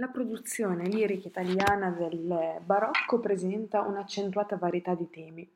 La 0.00 0.06
produzione 0.06 0.84
lirica 0.84 1.26
italiana 1.26 1.90
del 1.90 2.60
barocco 2.64 3.18
presenta 3.18 3.80
un'accentuata 3.80 4.56
varietà 4.56 4.94
di 4.94 5.10
temi. 5.10 5.50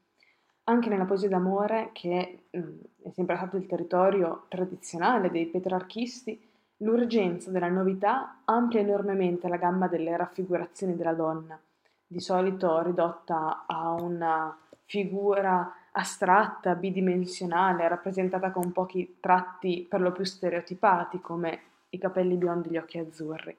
Anche 0.65 0.89
nella 0.89 1.05
poesia 1.05 1.29
d'amore, 1.29 1.91
che 1.93 2.47
mh, 2.51 2.59
è 3.05 3.11
sempre 3.11 3.37
stato 3.37 3.57
il 3.57 3.67
territorio 3.67 4.47
tradizionale 4.49 5.31
dei 5.31 5.47
petrarchisti, 5.47 6.45
l'urgenza 6.79 7.53
della 7.53 7.69
novità 7.69 8.41
amplia 8.45 8.81
enormemente 8.81 9.47
la 9.47 9.59
gamma 9.59 9.87
delle 9.87 10.17
raffigurazioni 10.17 10.97
della 10.97 11.15
donna, 11.15 11.57
di 12.05 12.19
solito 12.19 12.83
ridotta 12.83 13.63
a 13.65 13.93
una 13.93 14.59
figura 14.87 15.73
astratta, 15.93 16.75
bidimensionale, 16.75 17.87
rappresentata 17.87 18.51
con 18.51 18.73
pochi 18.73 19.19
tratti 19.21 19.87
per 19.89 20.01
lo 20.01 20.11
più 20.11 20.25
stereotipati, 20.25 21.21
come 21.21 21.61
i 21.91 21.99
capelli 21.99 22.35
biondi 22.35 22.71
e 22.71 22.71
gli 22.73 22.77
occhi 22.79 22.99
azzurri. 22.99 23.57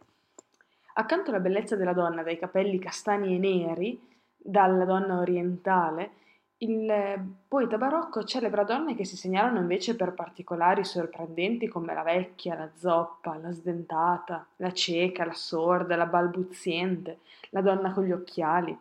Accanto 0.95 1.31
alla 1.31 1.39
bellezza 1.39 1.75
della 1.75 1.93
donna 1.93 2.21
dai 2.21 2.37
capelli 2.37 2.77
castani 2.77 3.35
e 3.35 3.39
neri, 3.39 3.99
dalla 4.35 4.85
donna 4.85 5.19
orientale, 5.19 6.11
il 6.57 7.19
poeta 7.47 7.77
barocco 7.77 8.23
celebra 8.23 8.63
donne 8.63 8.95
che 8.95 9.03
si 9.03 9.17
segnalano 9.17 9.59
invece 9.59 9.95
per 9.95 10.13
particolari 10.13 10.83
sorprendenti 10.83 11.67
come 11.67 11.93
la 11.93 12.03
vecchia, 12.03 12.55
la 12.55 12.69
zoppa, 12.75 13.37
la 13.37 13.51
sdentata, 13.51 14.47
la 14.57 14.71
cieca, 14.71 15.25
la 15.25 15.33
sorda, 15.33 15.95
la 15.95 16.05
balbuziente, 16.05 17.19
la 17.49 17.61
donna 17.61 17.91
con 17.91 18.05
gli 18.05 18.11
occhiali. 18.11 18.77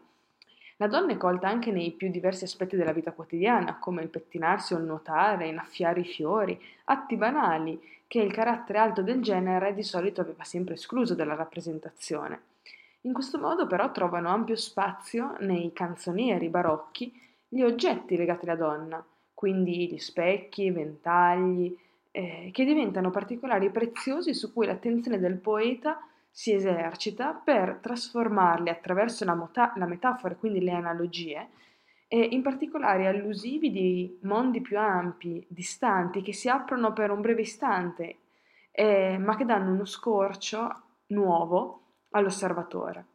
La 0.83 0.89
donna 0.89 1.13
è 1.13 1.17
colta 1.17 1.47
anche 1.47 1.71
nei 1.71 1.93
più 1.93 2.11
diversi 2.11 2.43
aspetti 2.43 2.75
della 2.75 2.93
vita 2.93 3.13
quotidiana, 3.13 3.79
come 3.79 4.03
il 4.03 4.09
pettinarsi 4.09 4.75
o 4.75 4.79
il 4.79 4.83
nuotare, 4.83 5.47
innaffiare 5.47 6.01
i 6.01 6.05
fiori, 6.05 6.61
atti 6.87 7.15
banali 7.15 7.81
che 8.09 8.19
il 8.19 8.33
carattere 8.33 8.81
alto 8.81 9.01
del 9.01 9.23
genere 9.23 9.75
di 9.75 9.85
solito 9.85 10.21
aveva 10.23 10.43
sempre 10.43 10.75
escluso 10.75 11.15
dalla 11.15 11.37
rappresentazione. 11.37 12.41
In 13.03 13.13
questo 13.13 13.39
modo 13.39 13.69
però 13.69 13.93
trovano 13.93 14.31
ampio 14.31 14.57
spazio 14.57 15.37
nei 15.39 15.73
canzonieri 15.73 16.49
barocchi 16.49 17.15
gli 17.47 17.63
oggetti 17.63 18.17
legati 18.17 18.45
alla 18.47 18.57
donna, 18.57 19.07
quindi 19.35 19.89
gli 19.89 19.99
specchi, 19.99 20.65
i 20.65 20.73
ventagli, 20.73 21.79
eh, 22.11 22.51
che 22.53 22.65
diventano 22.65 23.13
particolari 23.13 23.71
preziosi 23.71 24.35
su 24.35 24.53
cui 24.53 24.67
l'attenzione 24.67 25.21
del 25.21 25.37
poeta 25.37 26.05
si 26.35 26.53
esercita 26.55 27.35
per 27.35 27.79
trasformarli 27.83 28.71
attraverso 28.71 29.27
la, 29.27 29.35
mota- 29.35 29.75
la 29.77 29.87
metafora, 29.87 30.35
quindi 30.35 30.61
le 30.61 30.73
analogie, 30.73 31.49
e 32.09 32.21
in 32.21 32.43
particolare 32.43 33.07
allusivi 33.07 33.71
di 33.71 34.19
mondi 34.23 34.61
più 34.61 34.79
ampi, 34.79 35.45
distanti, 35.49 36.23
che 36.23 36.33
si 36.33 36.49
aprono 36.49 36.93
per 36.93 37.11
un 37.11 37.21
breve 37.21 37.43
istante, 37.43 38.17
eh, 38.71 39.19
ma 39.19 39.37
che 39.37 39.45
danno 39.45 39.73
uno 39.73 39.85
scorcio 39.85 40.83
nuovo 41.09 41.83
all'osservatore. 42.11 43.07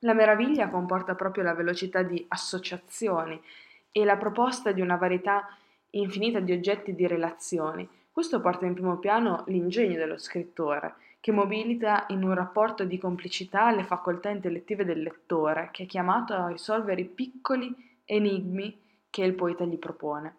La 0.00 0.14
meraviglia 0.14 0.68
comporta 0.68 1.14
proprio 1.14 1.42
la 1.42 1.54
velocità 1.54 2.02
di 2.02 2.24
associazioni 2.28 3.40
e 3.90 4.04
la 4.04 4.16
proposta 4.16 4.72
di 4.72 4.80
una 4.80 4.96
varietà 4.96 5.46
infinita 5.90 6.38
di 6.38 6.52
oggetti 6.52 6.90
e 6.90 6.94
di 6.94 7.06
relazioni. 7.06 7.88
Questo 8.10 8.40
porta 8.40 8.66
in 8.66 8.74
primo 8.74 8.98
piano 8.98 9.44
l'ingegno 9.46 9.96
dello 9.96 10.18
scrittore, 10.18 10.94
che 11.26 11.32
mobilita 11.32 12.04
in 12.10 12.22
un 12.22 12.34
rapporto 12.34 12.84
di 12.84 12.98
complicità 12.98 13.72
le 13.72 13.82
facoltà 13.82 14.28
intellettive 14.28 14.84
del 14.84 15.02
lettore, 15.02 15.70
che 15.72 15.82
è 15.82 15.86
chiamato 15.86 16.34
a 16.34 16.46
risolvere 16.46 17.00
i 17.00 17.04
piccoli 17.04 17.74
enigmi 18.04 18.80
che 19.10 19.24
il 19.24 19.34
poeta 19.34 19.64
gli 19.64 19.76
propone. 19.76 20.36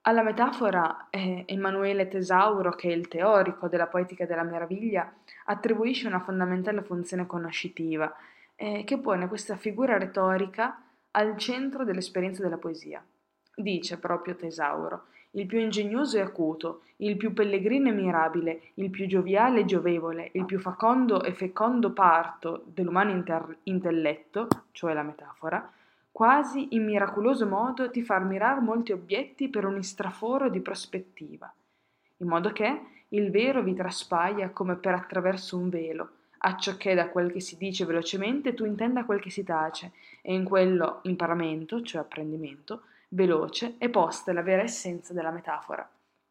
Alla 0.00 0.22
metafora 0.22 1.08
eh, 1.10 1.42
Emanuele 1.46 2.08
Tesauro, 2.08 2.70
che 2.70 2.88
è 2.88 2.92
il 2.94 3.08
teorico 3.08 3.68
della 3.68 3.86
poetica 3.86 4.24
della 4.24 4.42
meraviglia, 4.42 5.12
attribuisce 5.44 6.06
una 6.06 6.20
fondamentale 6.20 6.80
funzione 6.80 7.26
conoscitiva, 7.26 8.10
eh, 8.56 8.84
che 8.84 8.96
pone 8.96 9.28
questa 9.28 9.56
figura 9.56 9.98
retorica 9.98 10.82
al 11.10 11.36
centro 11.36 11.84
dell'esperienza 11.84 12.42
della 12.42 12.56
poesia. 12.56 13.04
Dice 13.54 13.98
proprio 13.98 14.34
Tesauro, 14.34 15.08
il 15.34 15.46
più 15.46 15.58
ingegnoso 15.58 16.16
e 16.16 16.20
acuto, 16.20 16.82
il 16.98 17.16
più 17.16 17.32
pellegrino 17.32 17.88
e 17.88 17.92
mirabile, 17.92 18.60
il 18.74 18.90
più 18.90 19.06
gioviale 19.06 19.60
e 19.60 19.64
giovevole, 19.64 20.30
il 20.34 20.44
più 20.44 20.58
facondo 20.58 21.22
e 21.22 21.32
fecondo 21.32 21.92
parto 21.92 22.64
dell'umano 22.66 23.10
inter- 23.10 23.56
intelletto, 23.64 24.48
cioè 24.72 24.94
la 24.94 25.02
metafora, 25.02 25.70
quasi 26.12 26.74
in 26.76 26.84
miracoloso 26.84 27.46
modo 27.46 27.90
ti 27.90 28.02
far 28.02 28.24
mirar 28.24 28.60
molti 28.60 28.92
obietti 28.92 29.48
per 29.48 29.64
un 29.64 29.76
istraforo 29.76 30.48
di 30.48 30.60
prospettiva, 30.60 31.52
in 32.18 32.28
modo 32.28 32.52
che 32.52 32.80
il 33.08 33.30
vero 33.30 33.62
vi 33.62 33.74
traspaia 33.74 34.50
come 34.50 34.76
per 34.76 34.94
attraverso 34.94 35.56
un 35.56 35.68
velo, 35.68 36.10
acciò 36.38 36.76
che 36.76 36.94
da 36.94 37.08
quel 37.08 37.32
che 37.32 37.40
si 37.40 37.56
dice 37.56 37.84
velocemente 37.84 38.54
tu 38.54 38.64
intenda 38.64 39.04
quel 39.04 39.20
che 39.20 39.30
si 39.30 39.42
tace, 39.42 39.92
e 40.22 40.32
in 40.32 40.44
quello 40.44 41.00
imparamento, 41.02 41.82
cioè 41.82 42.02
apprendimento, 42.02 42.82
veloce 43.14 43.76
e 43.78 43.88
posta 43.88 44.32
la 44.32 44.42
vera 44.42 44.62
essenza 44.62 45.12
della 45.12 45.30
metafora. 45.30 45.88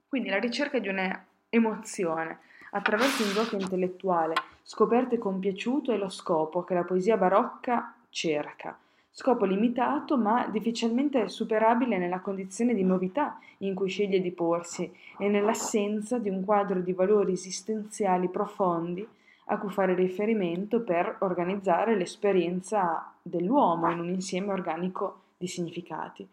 Quindi 0.07 0.29
la 0.29 0.39
ricerca 0.39 0.79
di 0.79 0.89
un'emozione 0.89 2.39
attraverso 2.71 3.23
un 3.23 3.31
gioco 3.31 3.55
intellettuale 3.55 4.35
scoperto 4.63 5.15
e 5.15 5.17
compiaciuto 5.17 5.91
è 5.91 5.97
lo 5.97 6.09
scopo 6.09 6.63
che 6.63 6.73
la 6.73 6.83
poesia 6.83 7.17
barocca 7.17 7.95
cerca. 8.09 8.77
Scopo 9.09 9.45
limitato 9.45 10.17
ma 10.17 10.47
difficilmente 10.47 11.29
superabile 11.29 11.97
nella 11.97 12.19
condizione 12.19 12.73
di 12.73 12.83
novità 12.83 13.39
in 13.59 13.75
cui 13.75 13.89
sceglie 13.89 14.21
di 14.21 14.31
porsi 14.31 14.91
e 15.19 15.27
nell'assenza 15.29 16.17
di 16.17 16.29
un 16.29 16.43
quadro 16.43 16.79
di 16.79 16.93
valori 16.93 17.33
esistenziali 17.33 18.27
profondi 18.27 19.07
a 19.45 19.57
cui 19.57 19.69
fare 19.69 19.93
riferimento 19.93 20.81
per 20.81 21.17
organizzare 21.19 21.95
l'esperienza 21.95 23.13
dell'uomo 23.21 23.91
in 23.91 23.99
un 23.99 24.09
insieme 24.09 24.51
organico 24.51 25.21
di 25.37 25.47
significati. 25.47 26.27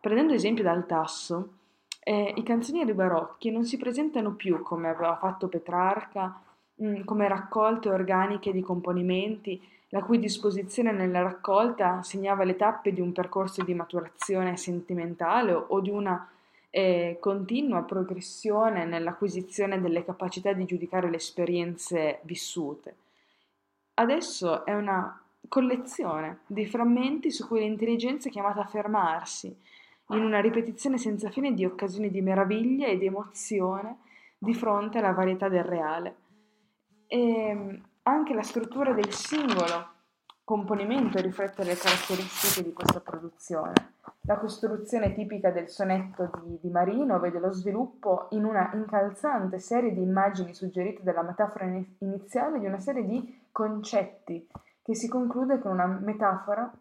Prendendo 0.00 0.32
esempio 0.32 0.62
dal 0.62 0.86
tasso, 0.86 1.54
eh, 2.00 2.32
i 2.36 2.42
canzonieri 2.42 2.92
barocchi 2.94 3.50
non 3.50 3.64
si 3.64 3.76
presentano 3.76 4.32
più 4.34 4.62
come 4.62 4.88
aveva 4.88 5.16
fatto 5.16 5.48
Petrarca, 5.48 6.40
mh, 6.74 6.88
mm, 6.88 7.04
come 7.04 7.28
raccolte 7.28 7.90
organiche 7.90 8.52
di 8.52 8.62
componimenti, 8.62 9.60
la 9.90 10.02
cui 10.02 10.18
disposizione 10.18 10.92
nella 10.92 11.22
raccolta 11.22 12.02
segnava 12.02 12.44
le 12.44 12.56
tappe 12.56 12.92
di 12.92 13.00
un 13.00 13.12
percorso 13.12 13.64
di 13.64 13.74
maturazione 13.74 14.56
sentimentale 14.56 15.52
o 15.52 15.80
di 15.80 15.90
una 15.90 16.28
eh, 16.70 17.16
continua 17.20 17.82
progressione 17.82 18.84
nell'acquisizione 18.84 19.80
delle 19.80 20.04
capacità 20.04 20.52
di 20.52 20.66
giudicare 20.66 21.08
le 21.08 21.16
esperienze 21.16 22.20
vissute. 22.22 22.94
Adesso 23.94 24.64
è 24.64 24.74
una 24.74 25.20
collezione 25.48 26.40
di 26.46 26.66
frammenti 26.66 27.30
su 27.30 27.46
cui 27.46 27.60
l'intelligenza 27.60 28.28
è 28.28 28.32
chiamata 28.32 28.60
a 28.60 28.66
fermarsi, 28.66 29.56
in 30.08 30.22
una 30.22 30.40
ripetizione 30.40 30.98
senza 30.98 31.30
fine 31.30 31.52
di 31.52 31.64
occasioni 31.64 32.10
di 32.10 32.20
meraviglia 32.20 32.86
e 32.86 32.98
di 32.98 33.06
emozione 33.06 33.98
di 34.38 34.54
fronte 34.54 34.98
alla 34.98 35.12
varietà 35.12 35.48
del 35.48 35.64
reale. 35.64 36.16
E 37.06 37.18
ehm, 37.18 37.82
anche 38.02 38.34
la 38.34 38.42
struttura 38.42 38.92
del 38.92 39.12
singolo 39.12 39.96
componimento 40.44 41.20
riflette 41.20 41.62
le 41.62 41.76
caratteristiche 41.76 42.66
di 42.66 42.72
questa 42.72 43.00
produzione. 43.00 43.96
La 44.22 44.38
costruzione 44.38 45.12
tipica 45.12 45.50
del 45.50 45.68
sonetto 45.68 46.30
di, 46.42 46.58
di, 46.60 46.70
Marino 46.70 47.18
vede 47.18 47.38
lo 47.38 47.52
sviluppo 47.52 48.28
in 48.30 48.44
una 48.44 48.70
incalzante 48.72 49.58
serie 49.58 49.92
di 49.92 50.00
immagini 50.00 50.54
suggerite 50.54 51.02
dalla 51.02 51.22
metafora 51.22 51.66
iniziale 51.98 52.58
di 52.58 52.66
una 52.66 52.78
serie 52.78 53.04
di 53.04 53.40
concetti 53.52 54.48
che 54.82 54.94
si 54.94 55.06
conclude 55.08 55.58
con 55.58 55.72
una 55.72 55.86
metafora 55.86 56.72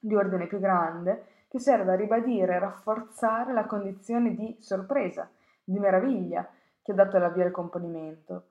di 0.00 0.14
ordine 0.14 0.48
più 0.48 0.58
grande 0.58 1.35
che 1.56 1.62
serve 1.62 1.92
a 1.92 1.96
ribadire 1.96 2.54
e 2.54 2.58
rafforzare 2.58 3.54
la 3.54 3.64
condizione 3.64 4.34
di 4.34 4.56
sorpresa, 4.60 5.28
di 5.64 5.78
meraviglia 5.78 6.46
che 6.82 6.92
ha 6.92 6.94
dato 6.94 7.16
la 7.18 7.30
via 7.30 7.46
al 7.46 7.50
componimento. 7.50 8.48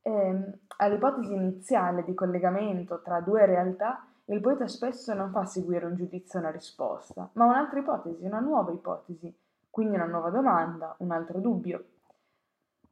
E, 0.00 0.10
ehm, 0.10 0.58
all'ipotesi 0.78 1.34
iniziale 1.34 2.02
di 2.02 2.14
collegamento 2.14 3.02
tra 3.02 3.20
due 3.20 3.44
realtà, 3.44 4.06
il 4.26 4.40
poeta 4.40 4.66
spesso 4.66 5.12
non 5.12 5.30
fa 5.30 5.44
seguire 5.44 5.84
un 5.84 5.94
giudizio 5.94 6.38
e 6.38 6.42
una 6.42 6.50
risposta, 6.50 7.28
ma 7.34 7.44
un'altra 7.44 7.80
ipotesi, 7.80 8.24
una 8.24 8.40
nuova 8.40 8.72
ipotesi, 8.72 9.36
quindi 9.68 9.96
una 9.96 10.06
nuova 10.06 10.30
domanda, 10.30 10.94
un 10.98 11.10
altro 11.10 11.40
dubbio. 11.40 11.84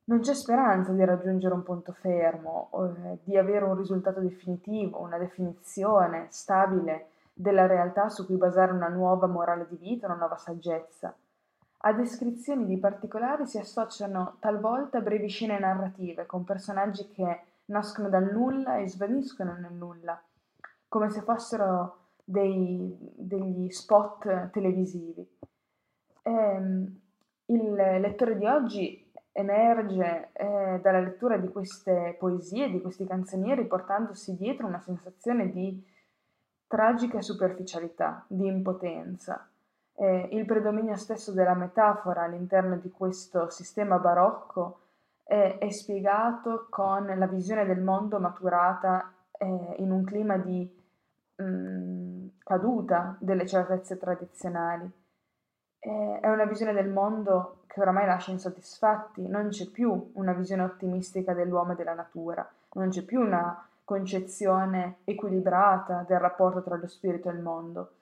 Non 0.04 0.20
c'è 0.20 0.34
speranza 0.34 0.92
di 0.92 1.04
raggiungere 1.04 1.54
un 1.54 1.62
punto 1.62 1.92
fermo, 1.92 2.70
eh, 2.72 3.18
di 3.24 3.36
avere 3.36 3.64
un 3.64 3.76
risultato 3.76 4.20
definitivo, 4.20 5.00
una 5.00 5.18
definizione 5.18 6.26
stabile 6.28 7.10
della 7.38 7.66
realtà 7.66 8.08
su 8.08 8.26
cui 8.26 8.36
basare 8.36 8.72
una 8.72 8.88
nuova 8.88 9.28
morale 9.28 9.68
di 9.70 9.76
vita, 9.76 10.06
una 10.06 10.16
nuova 10.16 10.36
saggezza. 10.36 11.14
A 11.82 11.92
descrizioni 11.92 12.66
di 12.66 12.78
particolari 12.78 13.46
si 13.46 13.58
associano 13.58 14.38
talvolta 14.40 15.00
brevi 15.00 15.28
scene 15.28 15.56
narrative 15.60 16.26
con 16.26 16.42
personaggi 16.42 17.08
che 17.10 17.42
nascono 17.66 18.08
dal 18.08 18.32
nulla 18.32 18.78
e 18.78 18.88
svaniscono 18.88 19.52
nel 19.52 19.72
nulla, 19.72 20.20
come 20.88 21.10
se 21.10 21.20
fossero 21.20 22.06
dei, 22.24 22.96
degli 23.14 23.70
spot 23.70 24.50
televisivi. 24.50 25.24
E, 26.22 26.30
ehm, 26.30 27.00
il 27.46 27.72
lettore 27.72 28.36
di 28.36 28.46
oggi 28.46 29.12
emerge 29.30 30.30
eh, 30.32 30.80
dalla 30.82 31.00
lettura 31.00 31.36
di 31.36 31.48
queste 31.48 32.16
poesie, 32.18 32.68
di 32.68 32.80
questi 32.80 33.06
canzonieri, 33.06 33.64
portandosi 33.68 34.36
dietro 34.36 34.66
una 34.66 34.80
sensazione 34.80 35.52
di 35.52 35.96
tragica 36.68 37.20
superficialità, 37.22 38.24
di 38.28 38.46
impotenza. 38.46 39.48
Eh, 39.94 40.28
il 40.32 40.44
predominio 40.44 40.94
stesso 40.94 41.32
della 41.32 41.54
metafora 41.54 42.22
all'interno 42.22 42.76
di 42.76 42.90
questo 42.90 43.50
sistema 43.50 43.98
barocco 43.98 44.80
è, 45.24 45.58
è 45.58 45.70
spiegato 45.70 46.66
con 46.70 47.06
la 47.06 47.26
visione 47.26 47.64
del 47.64 47.80
mondo 47.80 48.20
maturata 48.20 49.12
eh, 49.32 49.74
in 49.78 49.90
un 49.90 50.04
clima 50.04 50.36
di 50.36 50.70
mh, 51.36 51.42
mm, 51.42 52.26
caduta 52.44 53.16
delle 53.18 53.46
certezze 53.46 53.98
tradizionali. 53.98 54.88
Eh, 55.80 56.18
è 56.20 56.28
una 56.28 56.44
visione 56.44 56.72
del 56.72 56.88
mondo 56.88 57.62
che 57.66 57.80
oramai 57.80 58.06
lascia 58.06 58.30
insoddisfatti, 58.30 59.26
non 59.26 59.48
c'è 59.48 59.66
più 59.70 60.10
una 60.14 60.32
visione 60.32 60.62
ottimistica 60.62 61.32
dell'uomo 61.32 61.72
e 61.72 61.76
della 61.76 61.94
natura, 61.94 62.48
non 62.72 62.88
c'è 62.90 63.02
più 63.02 63.20
una 63.20 63.67
concezione 63.88 64.98
equilibrata 65.04 66.04
del 66.06 66.18
rapporto 66.18 66.62
tra 66.62 66.76
lo 66.76 66.86
spirito 66.86 67.30
e 67.30 67.32
il 67.32 67.40
mondo. 67.40 67.92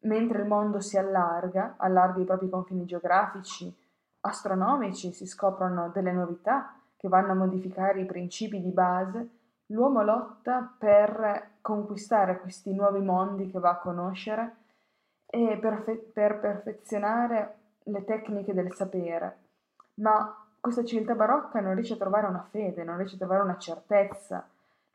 Mentre 0.00 0.42
il 0.42 0.46
mondo 0.46 0.80
si 0.80 0.98
allarga, 0.98 1.76
allarga 1.78 2.20
i 2.20 2.26
propri 2.26 2.50
confini 2.50 2.84
geografici, 2.84 3.74
astronomici, 4.20 5.14
si 5.14 5.24
scoprono 5.24 5.88
delle 5.94 6.12
novità 6.12 6.74
che 6.94 7.08
vanno 7.08 7.32
a 7.32 7.36
modificare 7.36 8.02
i 8.02 8.04
principi 8.04 8.60
di 8.60 8.68
base, 8.68 9.28
l'uomo 9.68 10.02
lotta 10.02 10.74
per 10.78 11.52
conquistare 11.62 12.38
questi 12.38 12.74
nuovi 12.74 13.00
mondi 13.00 13.50
che 13.50 13.58
va 13.58 13.70
a 13.70 13.78
conoscere 13.78 14.56
e 15.24 15.56
perfe- 15.58 16.10
per 16.12 16.38
perfezionare 16.38 17.54
le 17.84 18.04
tecniche 18.04 18.52
del 18.52 18.74
sapere. 18.74 19.38
Ma 19.94 20.36
questa 20.60 20.84
civiltà 20.84 21.14
barocca 21.14 21.60
non 21.60 21.72
riesce 21.72 21.94
a 21.94 21.96
trovare 21.96 22.26
una 22.26 22.46
fede, 22.50 22.84
non 22.84 22.98
riesce 22.98 23.14
a 23.14 23.20
trovare 23.20 23.42
una 23.42 23.56
certezza, 23.56 24.46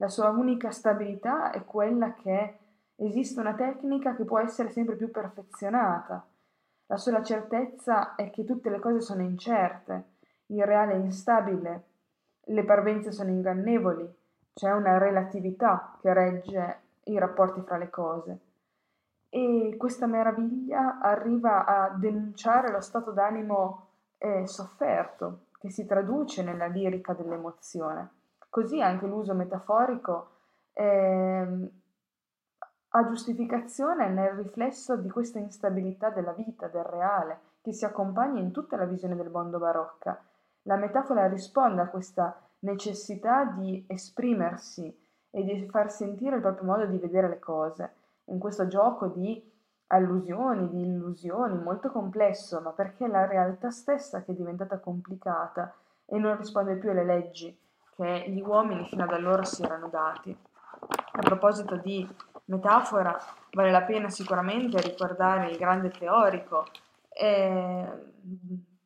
la 0.03 0.09
sua 0.09 0.31
unica 0.31 0.69
stabilità 0.69 1.51
è 1.51 1.63
quella 1.63 2.13
che 2.13 2.57
esiste 2.97 3.39
una 3.39 3.53
tecnica 3.53 4.15
che 4.15 4.25
può 4.25 4.37
essere 4.37 4.69
sempre 4.69 4.97
più 4.97 5.09
perfezionata. 5.09 6.27
La 6.87 6.97
sola 6.97 7.23
certezza 7.23 8.15
è 8.15 8.29
che 8.29 8.43
tutte 8.43 8.69
le 8.69 8.79
cose 8.79 8.99
sono 8.99 9.21
incerte, 9.21 10.03
il 10.47 10.65
reale 10.65 10.91
è 10.91 10.97
instabile, 10.97 11.83
le 12.41 12.65
parvenze 12.65 13.13
sono 13.13 13.29
ingannevoli, 13.29 14.05
c'è 14.53 14.73
una 14.73 14.97
relatività 14.97 15.97
che 16.01 16.13
regge 16.13 16.79
i 17.03 17.17
rapporti 17.17 17.61
fra 17.61 17.77
le 17.77 17.89
cose. 17.89 18.39
E 19.29 19.75
questa 19.77 20.05
meraviglia 20.05 20.99
arriva 20.99 21.63
a 21.63 21.95
denunciare 21.95 22.71
lo 22.71 22.81
stato 22.81 23.11
d'animo 23.11 23.87
eh, 24.17 24.45
sofferto, 24.47 25.45
che 25.57 25.69
si 25.69 25.85
traduce 25.85 26.43
nella 26.43 26.67
lirica 26.67 27.13
dell'emozione. 27.13 28.21
Così 28.53 28.79
anche 28.83 29.07
l'uso 29.07 29.33
metaforico 29.33 30.27
eh, 30.73 31.71
ha 32.87 33.07
giustificazione 33.07 34.09
nel 34.09 34.33
riflesso 34.33 34.95
di 34.95 35.09
questa 35.09 35.39
instabilità 35.39 36.11
della 36.11 36.33
vita, 36.33 36.67
del 36.67 36.83
reale, 36.83 37.39
che 37.63 37.73
si 37.73 37.83
accompagna 37.83 38.39
in 38.39 38.51
tutta 38.51 38.77
la 38.77 38.85
visione 38.85 39.15
del 39.15 39.31
mondo 39.31 39.57
barocca. 39.57 40.23
La 40.65 40.75
metafora 40.75 41.27
risponde 41.27 41.81
a 41.81 41.87
questa 41.87 42.39
necessità 42.59 43.45
di 43.45 43.85
esprimersi 43.87 44.95
e 45.31 45.43
di 45.43 45.67
far 45.71 45.89
sentire 45.89 46.35
il 46.35 46.41
proprio 46.43 46.65
modo 46.65 46.85
di 46.85 46.99
vedere 46.99 47.29
le 47.29 47.39
cose. 47.39 47.93
In 48.25 48.37
questo 48.37 48.67
gioco 48.67 49.07
di 49.07 49.51
allusioni, 49.87 50.69
di 50.69 50.81
illusioni, 50.81 51.57
molto 51.57 51.89
complesso, 51.89 52.61
ma 52.61 52.69
perché 52.69 53.05
è 53.05 53.09
la 53.09 53.25
realtà 53.25 53.71
stessa 53.71 54.21
che 54.21 54.31
è 54.31 54.35
diventata 54.35 54.77
complicata 54.77 55.73
e 56.05 56.19
non 56.19 56.37
risponde 56.37 56.75
più 56.75 56.91
alle 56.91 57.03
leggi 57.03 57.61
che 57.95 58.25
gli 58.27 58.41
uomini 58.41 58.85
fino 58.85 59.03
ad 59.03 59.11
allora 59.11 59.43
si 59.43 59.63
erano 59.63 59.87
dati. 59.87 60.35
A 61.15 61.21
proposito 61.21 61.77
di 61.77 62.07
metafora, 62.45 63.17
vale 63.51 63.71
la 63.71 63.83
pena 63.83 64.09
sicuramente 64.09 64.81
ricordare 64.81 65.49
il 65.49 65.57
grande 65.57 65.89
teorico 65.89 66.65
eh, 67.09 67.87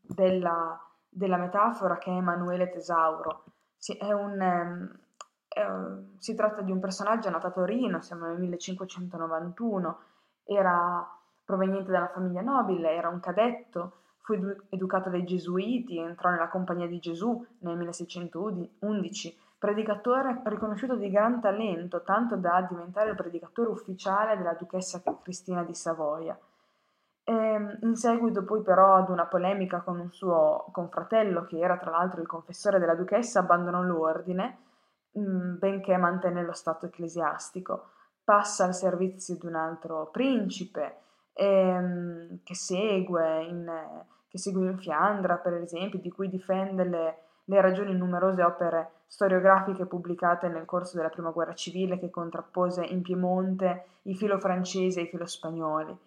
della, 0.01 0.79
della, 1.09 1.37
metafora 1.37 1.97
che 1.97 2.11
è 2.11 2.15
Emanuele 2.15 2.69
Tesauro. 2.69 3.43
Si, 3.77 3.97
un, 4.01 4.41
ehm, 4.41 4.99
eh, 5.47 6.17
si 6.17 6.35
tratta 6.35 6.61
di 6.61 6.71
un 6.71 6.79
personaggio 6.79 7.29
nato 7.29 7.47
a 7.47 7.51
Torino, 7.51 8.01
siamo 8.01 8.25
nel 8.25 8.37
1591, 8.37 9.99
era 10.43 11.09
proveniente 11.43 11.91
da 11.91 11.99
una 11.99 12.09
famiglia 12.09 12.41
nobile, 12.41 12.91
era 12.91 13.07
un 13.07 13.19
cadetto, 13.19 14.01
Fu 14.27 14.33
edu- 14.33 14.63
educato 14.67 15.09
dai 15.09 15.23
gesuiti, 15.23 15.97
entrò 15.97 16.29
nella 16.29 16.49
Compagnia 16.49 16.85
di 16.85 16.99
Gesù 16.99 17.45
nel 17.59 17.77
1611, 17.77 19.33
predicatore 19.57 20.41
riconosciuto 20.43 20.97
di 20.97 21.09
gran 21.09 21.39
talento, 21.39 22.03
tanto 22.03 22.35
da 22.35 22.67
diventare 22.69 23.11
il 23.11 23.15
predicatore 23.15 23.69
ufficiale 23.69 24.35
della 24.35 24.53
duchessa 24.53 25.01
Cristina 25.23 25.63
di 25.63 25.73
Savoia. 25.73 26.37
E, 27.23 27.33
ehm, 27.33 27.77
in 27.83 27.95
seguito 27.95 28.43
poi 28.43 28.61
però 28.63 28.95
ad 28.95 29.07
una 29.07 29.27
polemica 29.27 29.79
con 29.79 29.97
un 29.97 30.11
suo 30.11 30.65
confratello, 30.73 31.45
che 31.45 31.59
era 31.59 31.77
tra 31.77 31.91
l'altro 31.91 32.19
il 32.19 32.27
confessore 32.27 32.79
della 32.79 32.95
duchessa, 32.95 33.39
abbandonò 33.39 33.81
l'ordine, 33.81 34.57
mm, 35.17 35.57
benché 35.57 35.95
mantenne 35.95 36.43
lo 36.43 36.51
stato 36.51 36.85
ecclesiastico. 36.85 37.91
Passa 38.25 38.65
al 38.65 38.75
servizio 38.75 39.37
di 39.37 39.45
un 39.45 39.55
altro 39.55 40.09
principe, 40.11 40.97
ehm, 41.31 42.39
che 42.43 42.55
segue 42.55 43.43
in 43.45 44.05
che 44.29 44.37
seguì 44.37 44.65
in 44.65 44.77
Fiandra, 44.77 45.35
per 45.35 45.53
esempio, 45.53 45.99
di 45.99 46.11
cui 46.11 46.29
difende 46.29 46.83
le, 46.83 47.17
le 47.45 47.61
ragioni 47.61 47.91
in 47.91 47.97
numerose 47.97 48.43
opere 48.43 48.91
storiografiche 49.07 49.85
pubblicate 49.85 50.49
nel 50.49 50.65
corso 50.65 50.97
della 50.97 51.09
Prima 51.09 51.31
Guerra 51.31 51.53
Civile 51.53 51.97
che 51.97 52.09
contrappose 52.09 52.83
in 52.85 53.01
Piemonte 53.01 53.85
i 54.03 54.15
filo 54.15 54.37
francesi 54.37 54.99
e 54.99 55.03
i 55.03 55.07
filo 55.07 55.25
spagnoli. 55.25 55.97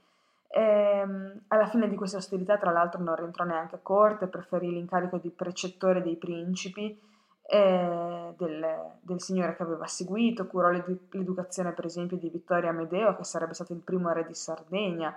E, 0.49 0.61
ehm, 0.61 1.41
alla 1.49 1.67
fine 1.67 1.89
di 1.89 1.97
questa 1.97 2.19
ostilità, 2.19 2.59
tra 2.59 2.73
l'altro, 2.73 3.01
non 3.01 3.15
rientrò 3.15 3.45
neanche 3.45 3.77
a 3.77 3.81
corte, 3.83 4.27
preferì 4.27 4.71
l'incarico 4.71 5.19
di 5.19 5.31
precettore 5.31 6.03
dei 6.03 6.17
principi 6.17 6.99
eh, 7.47 8.35
del, 8.37 8.67
del, 9.01 9.21
signore 9.21 9.57
che 9.57 9.63
aveva 9.63 9.87
seguito, 9.87 10.47
curò 10.47 10.71
l'edu- 10.71 11.13
l'educazione, 11.15 11.73
per 11.73 11.85
esempio, 11.85 12.17
di 12.17 12.29
Vittorio 12.29 12.69
Amedeo, 12.71 13.17
che 13.17 13.25
sarebbe 13.25 13.55
stato 13.55 13.73
il 13.73 13.81
primo 13.81 14.13
re 14.13 14.27
di 14.27 14.35
Sardegna, 14.35 15.17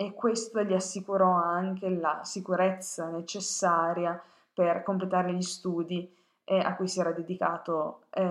e 0.00 0.14
questo 0.14 0.62
gli 0.62 0.74
assicurò 0.74 1.32
anche 1.32 1.90
la 1.90 2.20
sicurezza 2.22 3.08
necessaria 3.08 4.22
per 4.54 4.84
completare 4.84 5.32
gli 5.32 5.42
studi 5.42 6.08
eh, 6.44 6.60
a 6.60 6.76
cui 6.76 6.86
si 6.86 7.00
era 7.00 7.10
dedicato 7.10 8.02
eh, 8.10 8.24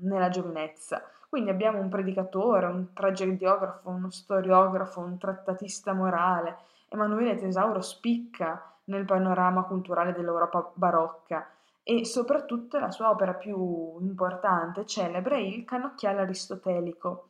nella 0.00 0.28
giovinezza. 0.28 1.02
Quindi 1.26 1.48
abbiamo 1.48 1.80
un 1.80 1.88
predicatore, 1.88 2.66
un 2.66 2.92
tragediografo, 2.92 3.88
uno 3.88 4.10
storiografo, 4.10 5.00
un 5.00 5.16
trattatista 5.16 5.94
morale. 5.94 6.58
Emanuele 6.90 7.36
Tesauro 7.36 7.80
spicca 7.80 8.62
nel 8.84 9.06
panorama 9.06 9.62
culturale 9.62 10.12
dell'Europa 10.12 10.70
barocca 10.74 11.48
e 11.82 12.04
soprattutto 12.04 12.78
la 12.78 12.90
sua 12.90 13.08
opera 13.08 13.32
più 13.32 13.96
importante, 14.00 14.84
celebre, 14.84 15.36
è 15.36 15.40
il 15.40 15.64
Canocchiale 15.64 16.20
aristotelico, 16.20 17.28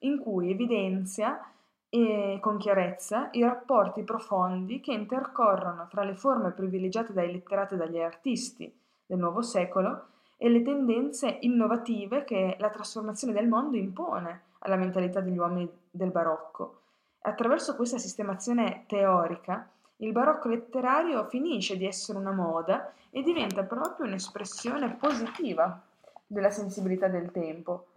in 0.00 0.18
cui 0.18 0.50
evidenzia 0.50 1.40
e 1.94 2.38
con 2.40 2.56
chiarezza 2.56 3.28
i 3.32 3.42
rapporti 3.42 4.02
profondi 4.02 4.80
che 4.80 4.94
intercorrono 4.94 5.88
tra 5.90 6.04
le 6.04 6.14
forme 6.14 6.52
privilegiate 6.52 7.12
dai 7.12 7.30
letterati 7.30 7.74
e 7.74 7.76
dagli 7.76 8.00
artisti 8.00 8.74
del 9.04 9.18
nuovo 9.18 9.42
secolo 9.42 10.06
e 10.38 10.48
le 10.48 10.62
tendenze 10.62 11.36
innovative 11.40 12.24
che 12.24 12.56
la 12.58 12.70
trasformazione 12.70 13.34
del 13.34 13.46
mondo 13.46 13.76
impone 13.76 14.40
alla 14.60 14.76
mentalità 14.76 15.20
degli 15.20 15.36
uomini 15.36 15.70
del 15.90 16.10
barocco. 16.10 16.80
Attraverso 17.20 17.76
questa 17.76 17.98
sistemazione 17.98 18.84
teorica, 18.86 19.68
il 19.96 20.12
barocco 20.12 20.48
letterario 20.48 21.26
finisce 21.28 21.76
di 21.76 21.84
essere 21.84 22.16
una 22.16 22.32
moda 22.32 22.90
e 23.10 23.22
diventa 23.22 23.64
proprio 23.64 24.06
un'espressione 24.06 24.94
positiva 24.94 25.78
della 26.26 26.48
sensibilità 26.48 27.08
del 27.08 27.30
tempo, 27.30 27.88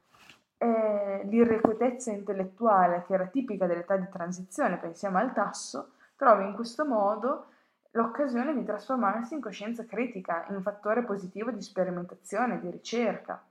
l'irrequietezza 0.58 2.12
intellettuale 2.12 3.04
che 3.06 3.14
era 3.14 3.28
tipica 3.28 3.66
dell'età 3.66 3.98
di 3.98 4.08
transizione, 4.10 4.78
pensiamo 4.78 5.18
al 5.18 5.34
tasso, 5.34 5.94
trova 6.16 6.44
in 6.44 6.54
questo 6.54 6.86
modo 6.86 7.48
l'occasione 7.92 8.54
di 8.54 8.64
trasformarsi 8.64 9.34
in 9.34 9.42
coscienza 9.42 9.86
critica, 9.86 10.46
in 10.50 10.62
fattore 10.62 11.04
positivo 11.04 11.52
di 11.52 11.62
sperimentazione, 11.62 12.60
di 12.60 12.70
ricerca. 12.70 13.44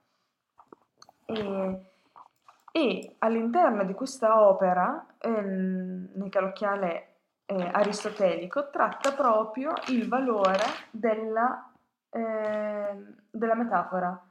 E, 1.26 1.84
e 2.70 3.14
all'interno 3.18 3.84
di 3.84 3.94
questa 3.94 4.42
opera, 4.42 5.06
ehm, 5.18 6.11
nel 6.14 6.28
calocchiale 6.28 7.16
eh, 7.46 7.70
aristotelico, 7.73 8.70
tratta 8.70 9.12
proprio 9.12 9.73
il 9.88 10.08
valore 10.08 10.64
della, 10.90 11.70
eh, 12.11 12.96
della 13.30 13.54
metafora 13.54 14.28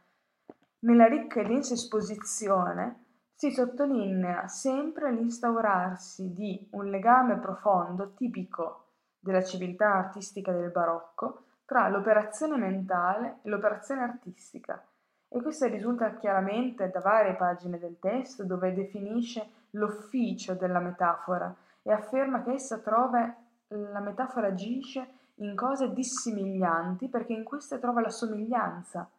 nella 0.83 1.05
ricca 1.05 1.41
e 1.41 1.45
densa 1.45 1.73
esposizione 1.73 3.01
si 3.35 3.51
sottolinea 3.51 4.47
sempre 4.47 5.11
l'instaurarsi 5.11 6.33
di 6.33 6.67
un 6.71 6.89
legame 6.89 7.37
profondo 7.37 8.13
tipico 8.13 8.85
della 9.19 9.43
civiltà 9.43 9.93
artistica 9.93 10.51
del 10.51 10.71
barocco 10.71 11.43
tra 11.65 11.87
l'operazione 11.87 12.57
mentale 12.57 13.39
e 13.41 13.49
l'operazione 13.49 14.01
artistica. 14.01 14.83
E 15.29 15.41
questo 15.41 15.67
risulta 15.67 16.15
chiaramente 16.15 16.89
da 16.89 16.99
varie 16.99 17.35
pagine 17.35 17.79
del 17.79 17.97
testo 17.99 18.43
dove 18.43 18.73
definisce 18.73 19.47
l'ufficio 19.71 20.53
della 20.53 20.79
metafora 20.79 21.53
e 21.81 21.91
afferma 21.91 22.43
che 22.43 22.51
essa 22.51 22.77
trova 22.79 23.35
la 23.67 23.99
metafora 23.99 24.47
agisce 24.47 25.07
in 25.35 25.55
cose 25.55 25.91
dissimiglianti 25.93 27.07
perché 27.07 27.33
in 27.33 27.43
queste 27.43 27.79
trova 27.79 28.01
la 28.01 28.09
somiglianza, 28.09 29.09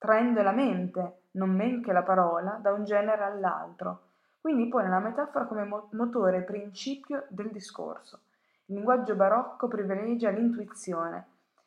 traendo 0.00 0.40
la 0.40 0.52
mente, 0.52 1.24
non 1.32 1.50
men 1.50 1.82
che 1.82 1.92
la 1.92 2.02
parola, 2.02 2.52
da 2.52 2.72
un 2.72 2.84
genere 2.84 3.22
all'altro. 3.22 4.04
Quindi 4.40 4.66
pone 4.66 4.88
la 4.88 4.98
metafora 4.98 5.44
come 5.44 5.68
motore 5.90 6.38
e 6.38 6.42
principio 6.42 7.26
del 7.28 7.50
discorso. 7.50 8.20
Il 8.64 8.76
linguaggio 8.76 9.14
barocco 9.14 9.68
privilegia 9.68 10.30
l'intuizione 10.30 11.26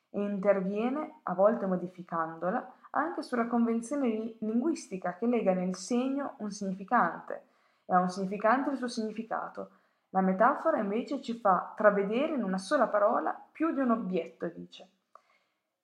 e 0.09 0.19
interviene, 0.19 1.19
a 1.23 1.35
volte 1.35 1.67
modificandola, 1.67 2.73
anche 2.89 3.21
sulla 3.21 3.45
convenzione 3.45 4.33
linguistica 4.39 5.13
che 5.13 5.27
lega 5.27 5.53
nel 5.53 5.75
segno 5.75 6.33
un 6.37 6.49
significante 6.49 7.43
e 7.85 7.93
a 7.93 7.99
un 7.99 8.09
significante 8.09 8.71
il 8.71 8.77
suo 8.77 8.87
significato. 8.87 9.69
La 10.09 10.21
metafora 10.21 10.79
invece 10.79 11.21
ci 11.21 11.37
fa 11.37 11.71
travedere 11.75 12.33
in 12.33 12.43
una 12.43 12.57
sola 12.57 12.87
parola 12.87 13.39
più 13.51 13.71
di 13.73 13.79
un 13.79 13.91
obietto, 13.91 14.47
dice. 14.47 14.87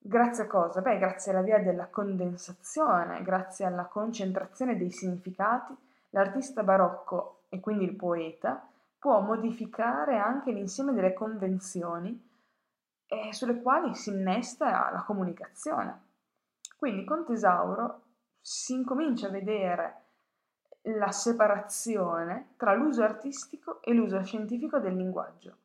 Grazie 0.01 0.43
a 0.43 0.47
cosa? 0.47 0.81
Beh, 0.81 0.97
grazie 0.97 1.31
alla 1.31 1.41
via 1.41 1.59
della 1.59 1.87
condensazione, 1.87 3.21
grazie 3.21 3.65
alla 3.65 3.85
concentrazione 3.85 4.77
dei 4.77 4.91
significati, 4.91 5.75
l'artista 6.11 6.63
barocco 6.63 7.41
e 7.49 7.59
quindi 7.59 7.83
il 7.83 7.95
poeta 7.95 8.65
può 8.97 9.19
modificare 9.19 10.17
anche 10.17 10.51
l'insieme 10.51 10.93
delle 10.93 11.13
convenzioni 11.13 12.27
eh, 13.07 13.33
sulle 13.33 13.61
quali 13.61 13.93
si 13.93 14.09
innesta 14.09 14.89
la 14.89 15.03
comunicazione. 15.05 16.07
Quindi 16.77 17.03
con 17.03 17.25
Tesauro 17.25 18.03
si 18.39 18.73
incomincia 18.73 19.27
a 19.27 19.31
vedere 19.31 19.95
la 20.83 21.11
separazione 21.11 22.53
tra 22.55 22.73
l'uso 22.73 23.03
artistico 23.03 23.81
e 23.81 23.93
l'uso 23.93 24.23
scientifico 24.23 24.79
del 24.79 24.95
linguaggio. 24.95 25.57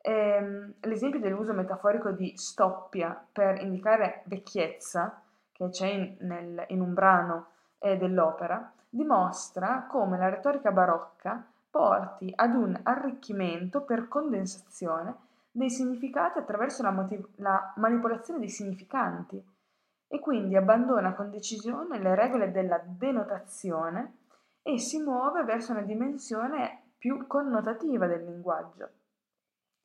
Ehm, 0.00 0.74
l'esempio 0.80 1.20
dell'uso 1.20 1.52
metaforico 1.52 2.10
di 2.10 2.36
stoppia 2.36 3.20
per 3.30 3.60
indicare 3.62 4.22
vecchiezza, 4.26 5.22
che 5.52 5.68
c'è 5.70 5.86
in, 5.86 6.16
nel, 6.20 6.64
in 6.68 6.80
un 6.80 6.94
brano 6.94 7.46
eh, 7.78 7.96
dell'opera, 7.96 8.72
dimostra 8.88 9.86
come 9.90 10.16
la 10.16 10.28
retorica 10.28 10.70
barocca 10.70 11.44
porti 11.70 12.32
ad 12.34 12.54
un 12.54 12.78
arricchimento 12.82 13.82
per 13.82 14.08
condensazione 14.08 15.14
dei 15.50 15.70
significati 15.70 16.38
attraverso 16.38 16.82
la, 16.82 16.90
motiv- 16.90 17.28
la 17.36 17.72
manipolazione 17.76 18.38
dei 18.40 18.48
significanti 18.48 19.42
e 20.06 20.20
quindi 20.20 20.56
abbandona 20.56 21.12
con 21.14 21.30
decisione 21.30 21.98
le 21.98 22.14
regole 22.14 22.50
della 22.50 22.80
denotazione 22.82 24.16
e 24.62 24.78
si 24.78 25.02
muove 25.02 25.44
verso 25.44 25.72
una 25.72 25.82
dimensione 25.82 26.92
più 26.96 27.26
connotativa 27.26 28.06
del 28.06 28.24
linguaggio. 28.24 28.90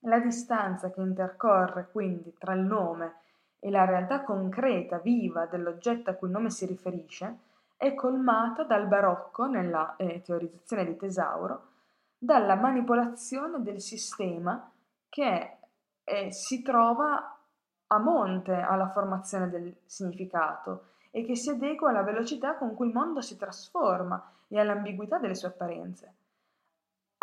La 0.05 0.19
distanza 0.19 0.91
che 0.91 1.00
intercorre 1.00 1.88
quindi 1.89 2.33
tra 2.38 2.53
il 2.53 2.62
nome 2.62 3.15
e 3.60 3.69
la 3.69 3.86
realtà 3.86 4.24
concreta, 4.24 4.98
viva 4.98 5.45
dell'oggetto 5.45 6.10
a 6.10 6.13
cui 6.13 6.27
il 6.27 6.33
nome 6.33 6.50
si 6.50 6.65
riferisce, 6.65 7.38
è 7.77 7.93
colmata 7.93 8.63
dal 8.63 8.88
barocco, 8.88 9.45
nella 9.45 9.95
eh, 9.95 10.22
teorizzazione 10.22 10.86
di 10.86 10.98
Tesauro, 10.98 11.67
dalla 12.17 12.55
manipolazione 12.55 13.62
del 13.62 13.79
sistema 13.79 14.69
che 15.07 15.57
eh, 16.03 16.31
si 16.33 16.62
trova 16.62 17.38
a 17.88 17.98
monte 17.98 18.53
alla 18.53 18.89
formazione 18.89 19.50
del 19.50 19.74
significato 19.86 20.88
e 21.12 21.24
che 21.24 21.36
si 21.36 21.50
adegua 21.50 21.91
alla 21.91 22.03
velocità 22.03 22.55
con 22.57 22.75
cui 22.75 22.88
il 22.88 22.93
mondo 22.93 23.22
si 23.22 23.38
trasforma 23.38 24.31
e 24.50 24.60
all'ambiguità 24.60 25.17
delle 25.17 25.36
sue 25.36 25.50
apparenze. 25.50 26.13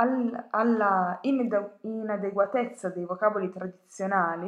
All, 0.00 0.46
alla 0.50 1.18
inadeguatezza 1.22 2.88
dei 2.88 3.04
vocaboli 3.04 3.50
tradizionali, 3.50 4.46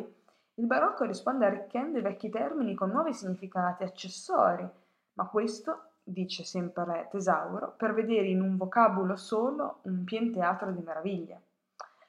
il 0.55 0.67
barocco 0.67 1.05
risponde 1.05 1.45
arricchendo 1.45 1.99
i 1.99 2.03
vecchi 2.03 2.31
termini 2.31 2.75
con 2.75 2.89
nuovi 2.89 3.13
significati 3.13 3.83
accessori, 3.83 4.67
ma 5.15 5.27
questo 5.27 5.91
dice 6.03 6.43
sempre 6.45 7.09
Tesauro, 7.11 7.75
per 7.77 7.93
vedere 7.93 8.29
in 8.29 8.41
un 8.41 8.57
vocabolo 8.57 9.17
solo 9.17 9.81
un 9.83 10.05
pien 10.05 10.33
teatro 10.33 10.73
di 10.73 10.81
meraviglia. 10.81 11.39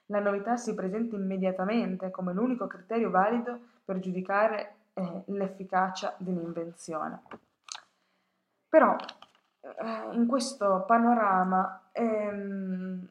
La 0.08 0.20
novità 0.20 0.56
si 0.56 0.74
presenta 0.74 1.16
immediatamente 1.16 2.12
come 2.12 2.32
l'unico 2.34 2.68
criterio 2.68 3.10
valido 3.10 3.60
per 3.84 4.00
giudicare 4.00 4.76
eh, 4.94 5.24
l'efficacia 5.26 6.16
dell'invenzione. 6.18 7.24
Però 8.70 8.96
eh, 9.60 10.16
in 10.16 10.28
questo 10.28 10.84
panorama 10.86 11.90
ehm, 11.92 13.10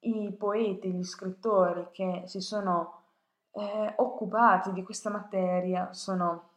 i 0.00 0.32
poeti, 0.32 0.92
gli 0.92 1.04
scrittori 1.04 1.88
che 1.92 2.22
si 2.26 2.40
sono 2.40 3.02
eh, 3.52 3.94
occupati 3.96 4.72
di 4.72 4.82
questa 4.82 5.10
materia 5.10 5.92
sono 5.92 6.48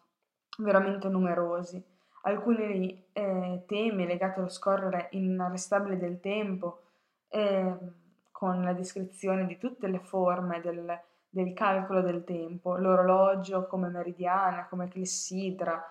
veramente 0.59 1.07
numerosi. 1.09 1.83
Alcuni 2.23 3.07
eh, 3.11 3.63
temi 3.65 4.05
legati 4.05 4.39
allo 4.39 4.47
scorrere 4.47 5.07
inarrestabile 5.11 5.97
del 5.97 6.19
tempo, 6.19 6.81
eh, 7.27 7.75
con 8.31 8.63
la 8.63 8.73
descrizione 8.73 9.45
di 9.45 9.57
tutte 9.57 9.87
le 9.87 9.99
forme 9.99 10.61
del, 10.61 10.99
del 11.29 11.53
calcolo 11.53 12.01
del 12.01 12.23
tempo, 12.23 12.77
l'orologio 12.77 13.67
come 13.67 13.89
meridiana, 13.89 14.67
come 14.67 14.87
clessidra, 14.87 15.83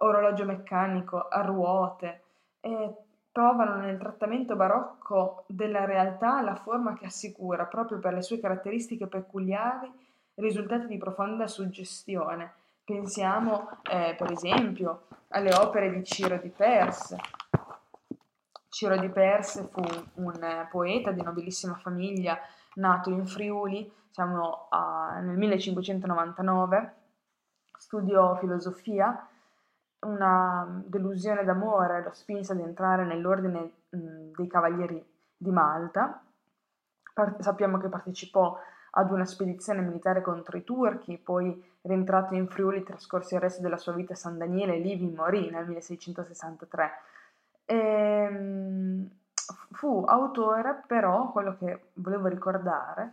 orologio 0.00 0.44
meccanico 0.44 1.28
a 1.28 1.40
ruote, 1.42 2.22
e 2.60 3.03
trovano 3.34 3.78
nel 3.78 3.98
trattamento 3.98 4.54
barocco 4.54 5.42
della 5.48 5.84
realtà 5.84 6.40
la 6.40 6.54
forma 6.54 6.94
che 6.94 7.06
assicura, 7.06 7.64
proprio 7.64 7.98
per 7.98 8.14
le 8.14 8.22
sue 8.22 8.38
caratteristiche 8.38 9.08
peculiari, 9.08 9.90
risultati 10.34 10.86
di 10.86 10.98
profonda 10.98 11.48
suggestione. 11.48 12.52
Pensiamo, 12.84 13.70
eh, 13.90 14.14
per 14.16 14.30
esempio, 14.30 15.06
alle 15.30 15.52
opere 15.52 15.90
di 15.90 16.04
Ciro 16.04 16.36
di 16.36 16.48
Perse. 16.48 17.16
Ciro 18.68 18.96
di 18.98 19.08
Perse 19.08 19.64
fu 19.64 19.82
un 20.14 20.68
poeta 20.70 21.10
di 21.10 21.22
nobilissima 21.22 21.74
famiglia 21.74 22.38
nato 22.74 23.10
in 23.10 23.26
Friuli, 23.26 23.92
siamo 24.10 24.68
a, 24.70 25.18
nel 25.20 25.36
1599, 25.36 26.94
studiò 27.78 28.36
filosofia, 28.36 29.28
una 30.04 30.82
delusione 30.86 31.44
d'amore 31.44 32.02
lo 32.02 32.12
spinse 32.12 32.52
ad 32.52 32.60
entrare 32.60 33.04
nell'ordine 33.04 33.70
mh, 33.90 34.32
dei 34.36 34.46
Cavalieri 34.46 35.04
di 35.36 35.50
Malta. 35.50 36.22
Par- 37.12 37.36
sappiamo 37.40 37.78
che 37.78 37.88
partecipò 37.88 38.58
ad 38.96 39.10
una 39.10 39.24
spedizione 39.24 39.80
militare 39.80 40.22
contro 40.22 40.56
i 40.56 40.64
turchi, 40.64 41.18
poi 41.18 41.72
rientrato 41.82 42.34
in 42.34 42.48
Friuli 42.48 42.82
trascorse 42.82 43.34
il 43.34 43.40
resto 43.40 43.60
della 43.60 43.76
sua 43.76 43.92
vita 43.92 44.12
a 44.12 44.16
San 44.16 44.38
Daniele 44.38 44.76
e 44.76 44.78
lì 44.78 44.96
vi 44.96 45.10
morì 45.10 45.50
nel 45.50 45.66
1663. 45.66 46.90
E, 47.64 47.76
ehm, 47.76 49.10
fu 49.72 50.04
autore, 50.06 50.82
però, 50.86 51.30
quello 51.32 51.56
che 51.56 51.86
volevo 51.94 52.28
ricordare, 52.28 53.12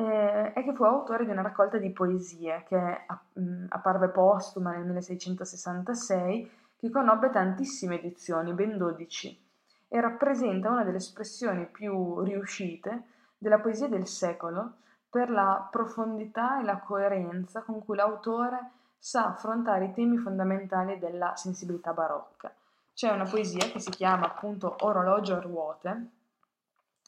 eh, 0.00 0.52
è 0.52 0.64
che 0.64 0.72
fu 0.74 0.84
autore 0.84 1.24
di 1.24 1.30
una 1.30 1.42
raccolta 1.42 1.76
di 1.76 1.90
poesie 1.90 2.64
che 2.66 3.04
mh, 3.34 3.66
apparve 3.68 4.08
postuma 4.08 4.72
nel 4.72 4.84
1666, 4.84 6.50
che 6.76 6.90
conobbe 6.90 7.30
tantissime 7.30 7.98
edizioni, 7.98 8.52
ben 8.54 8.78
12, 8.78 9.42
e 9.88 10.00
rappresenta 10.00 10.70
una 10.70 10.84
delle 10.84 10.96
espressioni 10.96 11.66
più 11.66 12.20
riuscite 12.22 13.02
della 13.36 13.58
poesia 13.58 13.88
del 13.88 14.06
secolo, 14.06 14.74
per 15.10 15.28
la 15.28 15.68
profondità 15.70 16.60
e 16.60 16.64
la 16.64 16.78
coerenza 16.78 17.62
con 17.62 17.84
cui 17.84 17.96
l'autore 17.96 18.70
sa 18.98 19.26
affrontare 19.26 19.86
i 19.86 19.92
temi 19.92 20.16
fondamentali 20.18 20.98
della 20.98 21.34
sensibilità 21.36 21.92
barocca. 21.92 22.54
C'è 22.94 23.10
una 23.10 23.24
poesia 23.24 23.70
che 23.70 23.80
si 23.80 23.90
chiama 23.90 24.26
appunto 24.26 24.76
Orologio 24.80 25.36
a 25.36 25.40
ruote 25.40 26.06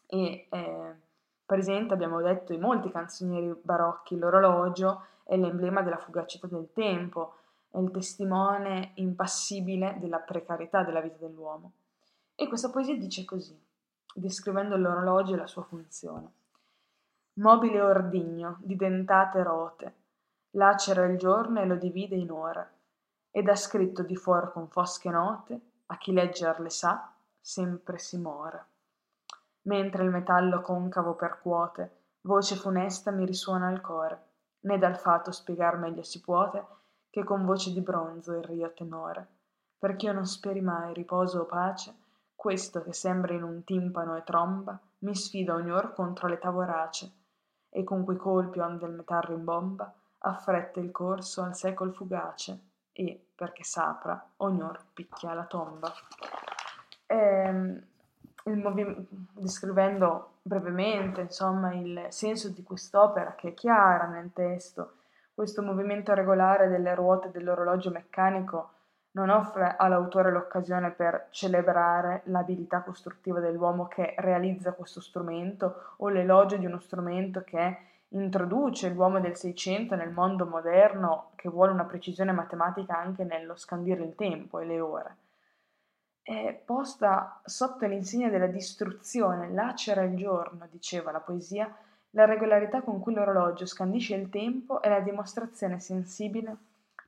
e 0.07 0.47
eh, 0.51 0.95
presente, 1.45 1.95
abbiamo 1.95 2.21
detto, 2.21 2.53
in 2.53 2.61
molti 2.61 2.91
canzonieri 2.91 3.55
barocchi 3.63 4.17
l'orologio 4.17 5.05
è 5.25 5.37
l'emblema 5.37 5.83
della 5.83 5.99
fugacità 5.99 6.47
del 6.47 6.73
tempo, 6.73 7.35
è 7.71 7.79
il 7.79 7.91
testimone 7.91 8.93
impassibile 8.97 9.97
della 9.99 10.19
precarietà 10.19 10.83
della 10.83 11.01
vita 11.01 11.17
dell'uomo. 11.19 11.73
E 12.35 12.49
questa 12.49 12.71
poesia 12.71 12.97
dice 12.97 13.25
così, 13.25 13.59
descrivendo 14.15 14.77
l'orologio 14.77 15.35
e 15.35 15.39
la 15.39 15.47
sua 15.47 15.63
funzione. 15.63 16.33
Mobile 17.35 17.81
ordigno, 17.81 18.59
di 18.61 18.77
dentate 18.77 19.43
rote, 19.43 19.95
lacera 20.51 21.07
il 21.07 21.17
giorno 21.17 21.61
e 21.61 21.67
lo 21.67 21.77
divide 21.77 22.17
in 22.17 22.31
ore, 22.31 22.71
ed 23.31 23.49
ha 23.49 23.57
scritto 23.57 24.03
di 24.03 24.17
fuor 24.17 24.53
con 24.53 24.69
fosche 24.69 25.09
note, 25.09 25.61
a 25.87 25.97
chi 25.97 26.13
legger 26.13 26.61
le 26.61 26.71
sa, 26.71 27.11
sempre 27.41 27.99
si 27.99 28.19
muore. 28.19 28.67
Mentre 29.63 30.05
il 30.05 30.11
metallo 30.11 30.61
concavo 30.61 31.15
percuote, 31.15 32.01
voce 32.23 32.57
funesta 32.57 33.11
mi 33.11 33.25
risuona 33.25 33.69
al 33.69 33.81
core, 33.81 34.23
né 34.61 34.79
dal 34.79 34.97
fato 34.97 35.31
spiegar 35.31 35.77
meglio 35.77 36.03
si 36.03 36.21
puote, 36.21 36.65
che 37.11 37.25
con 37.25 37.45
voce 37.45 37.73
di 37.73 37.81
bronzo 37.81 38.33
il 38.33 38.43
rio 38.43 38.73
tenore, 38.73 39.27
perch'io 39.79 40.13
non 40.13 40.27
speri 40.27 40.61
mai 40.61 40.95
riposo 40.95 41.41
o 41.41 41.45
pace, 41.45 41.95
questo 42.35 42.83
che 42.83 42.93
sembra 42.93 43.35
in 43.35 43.43
un 43.43 43.63
timpano 43.65 44.17
e 44.17 44.25
tromba, 44.25 44.79
mi 45.01 45.15
sfida 45.15 45.55
ognor 45.55 45.93
contro 45.93 46.27
l'età 46.27 46.51
vorace, 46.51 47.13
e 47.69 47.85
con 47.85 48.05
quei 48.05 48.17
colpi 48.17 48.59
onde 48.59 48.87
il 48.87 48.93
metal 48.93 49.23
rimbomba, 49.23 49.93
affretta 50.19 50.81
il 50.81 50.91
corso 50.91 51.43
al 51.43 51.55
secol 51.55 51.95
fugace, 51.95 52.61
e, 52.93 53.29
perché 53.35 53.63
sapra, 53.63 54.33
ognor 54.39 54.87
picchia 54.93 55.35
la 55.35 55.45
tomba. 55.45 55.93
Ehm, 57.07 57.92
movi- 58.45 59.09
descrivendo 59.33 60.39
brevemente 60.43 61.21
insomma, 61.21 61.73
il 61.75 62.07
senso 62.09 62.49
di 62.51 62.63
quest'opera 62.63 63.35
che 63.35 63.49
è 63.49 63.55
chiara 63.55 64.07
nel 64.07 64.33
testo, 64.33 64.95
questo 65.35 65.63
movimento 65.63 66.13
regolare 66.15 66.69
delle 66.69 66.95
ruote 66.95 67.31
dell'orologio 67.31 67.91
meccanico 67.91 68.71
non 69.13 69.29
offre 69.29 69.75
all'autore 69.77 70.31
l'occasione 70.31 70.91
per 70.91 71.27
celebrare 71.31 72.23
l'abilità 72.27 72.81
costruttiva 72.81 73.41
dell'uomo 73.41 73.87
che 73.87 74.15
realizza 74.19 74.73
questo 74.73 75.01
strumento 75.01 75.95
o 75.99 76.09
l'elogio 76.09 76.57
di 76.57 76.67
uno 76.67 76.79
strumento 76.81 77.43
che 77.45 77.79
introduce 78.09 78.91
l'uomo 78.91 79.21
del 79.21 79.37
Seicento 79.37 79.95
nel 79.97 80.11
mondo 80.11 80.47
moderno 80.47 81.31
che 81.37 81.49
vuole 81.49 81.73
una 81.73 81.85
precisione 81.85 82.33
matematica 82.33 82.99
anche 82.99 83.25
nello 83.25 83.57
scandire 83.57 84.03
il 84.03 84.15
tempo 84.15 84.59
e 84.61 84.67
le 84.67 84.81
ore. 84.81 85.17
È 86.23 86.63
posta 86.65 87.41
sotto 87.45 87.87
l'insegna 87.87 88.29
della 88.29 88.47
distruzione, 88.47 89.51
lacera 89.51 90.03
il 90.03 90.17
giorno, 90.17 90.69
diceva 90.71 91.11
la 91.11 91.21
poesia, 91.21 91.75
la 92.11 92.27
regolarità 92.27 92.83
con 92.83 93.01
cui 93.01 93.15
l'orologio 93.15 93.67
scandisce 93.67 94.15
il 94.15 94.29
tempo 94.29 94.81
è 94.81 94.89
la 94.89 95.01
dimostrazione 95.01 95.81
sensibile 95.81 96.57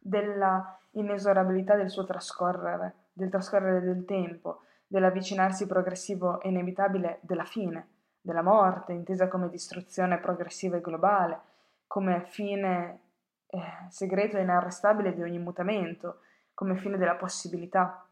della 0.01 0.79
inesorabilità 0.93 1.77
del 1.77 1.91
suo 1.91 2.05
trascorrere, 2.05 2.95
del 3.13 3.29
trascorrere 3.29 3.81
del 3.81 4.05
tempo, 4.05 4.63
dell'avvicinarsi 4.87 5.67
progressivo 5.67 6.41
e 6.41 6.49
inevitabile 6.49 7.19
della 7.23 7.45
fine, 7.45 7.89
della 8.21 8.43
morte, 8.43 8.93
intesa 8.93 9.29
come 9.29 9.49
distruzione 9.49 10.19
progressiva 10.19 10.77
e 10.77 10.81
globale, 10.81 11.41
come 11.87 12.25
fine 12.29 13.01
eh, 13.47 13.61
segreto 13.91 14.37
e 14.37 14.43
inarrestabile 14.43 15.15
di 15.15 15.23
ogni 15.23 15.39
mutamento, 15.39 16.21
come 16.55 16.77
fine 16.77 16.97
della 16.97 17.15
possibilità. 17.15 18.04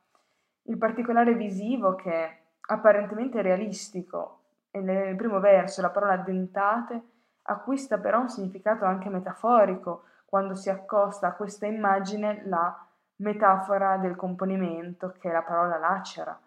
Il 0.64 0.78
particolare 0.78 1.35
visivo 1.35 1.95
che 1.95 2.38
apparentemente 2.61 3.42
realistico 3.42 4.38
e 4.71 4.81
nel 4.81 5.16
primo 5.16 5.40
verso 5.40 5.81
la 5.83 5.90
parola 5.90 6.16
dentate 6.16 7.02
acquista 7.42 7.99
però 7.99 8.21
un 8.21 8.28
significato 8.28 8.85
anche 8.85 9.09
metaforico 9.09 10.04
quando 10.25 10.54
si 10.54 10.71
accosta 10.71 11.26
a 11.26 11.33
questa 11.33 11.66
immagine 11.66 12.42
la 12.47 12.87
metafora 13.16 13.99
del 13.99 14.16
componimento, 14.16 15.12
che 15.19 15.28
è 15.28 15.33
la 15.33 15.42
parola 15.42 15.78
lacera. 15.78 16.38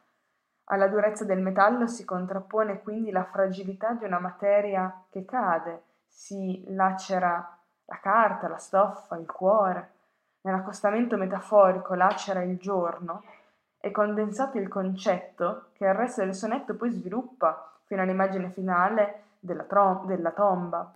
Alla 0.66 0.88
durezza 0.88 1.24
del 1.24 1.42
metallo 1.42 1.86
si 1.86 2.04
contrappone 2.04 2.82
quindi 2.82 3.12
la 3.12 3.26
fragilità 3.26 3.94
di 3.94 4.06
una 4.06 4.20
materia 4.20 5.06
che 5.10 5.24
cade, 5.26 5.84
si 6.08 6.64
lacera 6.70 7.58
la 7.86 8.00
carta, 8.00 8.48
la 8.48 8.58
stoffa, 8.58 9.18
il 9.18 9.32
cuore. 9.32 9.92
Nell'accostamento 10.42 11.18
metaforico 11.18 11.94
lacera 11.94 12.42
il 12.42 12.58
giorno, 12.58 13.24
è 13.86 13.92
condensato 13.92 14.58
il 14.58 14.68
concetto 14.68 15.68
che 15.74 15.86
il 15.86 15.94
resto 15.94 16.24
del 16.24 16.34
sonetto 16.34 16.74
poi 16.74 16.90
sviluppa 16.90 17.72
fino 17.84 18.02
all'immagine 18.02 18.50
finale 18.50 19.26
della, 19.38 19.62
trom- 19.62 20.08
della 20.08 20.32
tomba. 20.32 20.92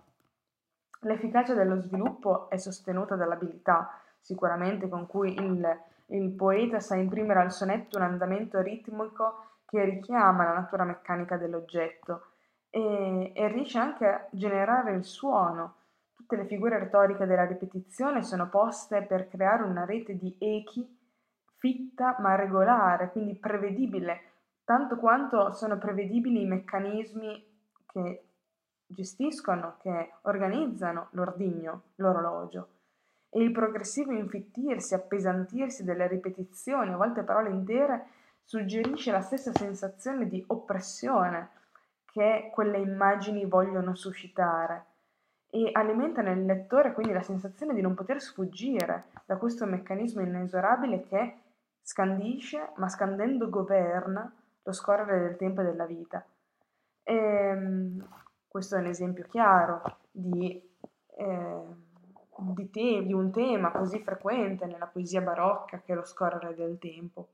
L'efficacia 1.02 1.54
dello 1.54 1.80
sviluppo 1.80 2.50
è 2.50 2.56
sostenuta 2.56 3.14
dall'abilità, 3.14 3.96
sicuramente, 4.18 4.88
con 4.88 5.06
cui 5.06 5.32
il, 5.34 5.80
il 6.06 6.30
poeta 6.30 6.80
sa 6.80 6.96
imprimere 6.96 7.38
al 7.38 7.52
sonetto 7.52 7.96
un 7.96 8.02
andamento 8.02 8.60
ritmico 8.60 9.44
che 9.66 9.84
richiama 9.84 10.42
la 10.42 10.54
natura 10.54 10.82
meccanica 10.82 11.36
dell'oggetto 11.36 12.32
e, 12.70 13.30
e 13.32 13.48
riesce 13.52 13.78
anche 13.78 14.04
a 14.04 14.26
generare 14.30 14.94
il 14.94 15.04
suono. 15.04 15.74
Tutte 16.12 16.34
le 16.34 16.44
figure 16.44 16.80
retoriche 16.80 17.24
della 17.24 17.46
ripetizione 17.46 18.24
sono 18.24 18.48
poste 18.48 19.02
per 19.02 19.28
creare 19.28 19.62
una 19.62 19.84
rete 19.84 20.16
di 20.16 20.34
echi 20.40 20.98
fitta 21.60 22.16
ma 22.18 22.34
regolare, 22.34 23.10
quindi 23.12 23.34
prevedibile, 23.34 24.22
tanto 24.64 24.96
quanto 24.96 25.52
sono 25.52 25.78
prevedibili 25.78 26.40
i 26.40 26.46
meccanismi 26.46 27.46
che 27.86 28.24
gestiscono, 28.86 29.76
che 29.80 30.14
organizzano 30.22 31.08
l'ordigno, 31.10 31.82
l'orologio. 31.96 32.68
E 33.28 33.40
il 33.42 33.52
progressivo 33.52 34.10
infittirsi, 34.10 34.94
appesantirsi 34.94 35.84
delle 35.84 36.08
ripetizioni, 36.08 36.92
a 36.92 36.96
volte 36.96 37.22
parole 37.22 37.50
intere, 37.50 38.06
suggerisce 38.42 39.12
la 39.12 39.20
stessa 39.20 39.52
sensazione 39.52 40.26
di 40.26 40.42
oppressione 40.48 41.50
che 42.06 42.50
quelle 42.52 42.78
immagini 42.78 43.44
vogliono 43.44 43.94
suscitare 43.94 44.86
e 45.50 45.70
alimenta 45.72 46.22
nel 46.22 46.44
lettore 46.44 46.92
quindi 46.92 47.12
la 47.12 47.22
sensazione 47.22 47.74
di 47.74 47.80
non 47.80 47.94
poter 47.94 48.20
sfuggire 48.20 49.06
da 49.26 49.36
questo 49.36 49.66
meccanismo 49.66 50.22
inesorabile 50.22 51.02
che 51.08 51.34
scandisce, 51.82 52.72
ma 52.76 52.88
scandendo 52.88 53.48
governa 53.48 54.32
lo 54.62 54.72
scorrere 54.72 55.20
del 55.20 55.36
tempo 55.36 55.60
e 55.60 55.64
della 55.64 55.86
vita. 55.86 56.24
E, 57.02 57.14
ehm, 57.14 58.08
questo 58.46 58.76
è 58.76 58.80
un 58.80 58.86
esempio 58.86 59.24
chiaro 59.28 59.98
di, 60.10 60.60
eh, 61.16 61.62
di, 62.36 62.70
te- 62.70 63.04
di 63.04 63.12
un 63.12 63.30
tema 63.30 63.70
così 63.70 64.00
frequente 64.00 64.66
nella 64.66 64.86
poesia 64.86 65.20
barocca 65.20 65.80
che 65.80 65.92
è 65.92 65.94
lo 65.96 66.04
scorrere 66.04 66.54
del 66.54 66.78
tempo. 66.78 67.28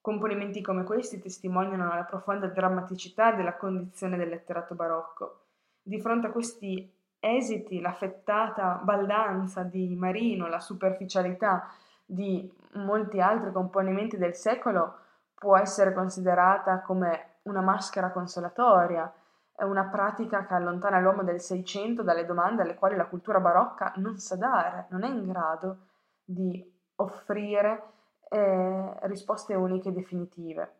Componimenti 0.00 0.62
come 0.62 0.84
questi 0.84 1.20
testimoniano 1.20 1.94
la 1.94 2.04
profonda 2.04 2.46
drammaticità 2.46 3.32
della 3.32 3.56
condizione 3.56 4.16
del 4.16 4.30
letterato 4.30 4.74
barocco. 4.74 5.40
Di 5.82 6.00
fronte 6.00 6.28
a 6.28 6.30
questi 6.30 6.90
esiti, 7.18 7.80
l'affettata 7.80 8.80
baldanza 8.82 9.62
di 9.62 9.94
Marino, 9.94 10.48
la 10.48 10.60
superficialità 10.60 11.68
di 12.06 12.50
molti 12.72 13.20
altri 13.20 13.52
componimenti 13.52 14.16
del 14.16 14.34
secolo 14.34 14.98
può 15.34 15.56
essere 15.56 15.92
considerata 15.92 16.80
come 16.82 17.38
una 17.42 17.60
maschera 17.60 18.10
consolatoria, 18.10 19.12
è 19.54 19.62
una 19.64 19.84
pratica 19.84 20.46
che 20.46 20.54
allontana 20.54 21.00
l'uomo 21.00 21.22
del 21.22 21.40
Seicento 21.40 22.02
dalle 22.02 22.24
domande 22.24 22.62
alle 22.62 22.76
quali 22.76 22.96
la 22.96 23.06
cultura 23.06 23.40
barocca 23.40 23.92
non 23.96 24.18
sa 24.18 24.36
dare, 24.36 24.86
non 24.88 25.04
è 25.04 25.08
in 25.08 25.26
grado 25.26 25.78
di 26.24 26.78
offrire 26.96 27.82
eh, 28.28 28.98
risposte 29.02 29.54
uniche 29.54 29.88
e 29.88 29.92
definitive. 29.92 30.74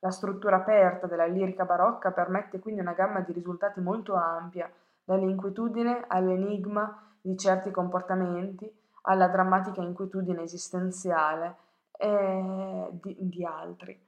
La 0.00 0.10
struttura 0.10 0.56
aperta 0.56 1.06
della 1.06 1.26
lirica 1.26 1.64
barocca 1.64 2.10
permette 2.10 2.58
quindi 2.58 2.80
una 2.80 2.92
gamma 2.92 3.20
di 3.20 3.32
risultati 3.32 3.80
molto 3.80 4.14
ampia, 4.14 4.70
dall'inquietudine 5.04 6.04
all'enigma 6.08 7.14
di 7.20 7.36
certi 7.36 7.70
comportamenti, 7.70 8.72
alla 9.06 9.28
drammatica 9.28 9.82
inquietudine 9.82 10.42
esistenziale 10.42 11.56
eh, 11.98 12.88
di, 12.92 13.16
di, 13.18 13.44
altri. 13.44 13.98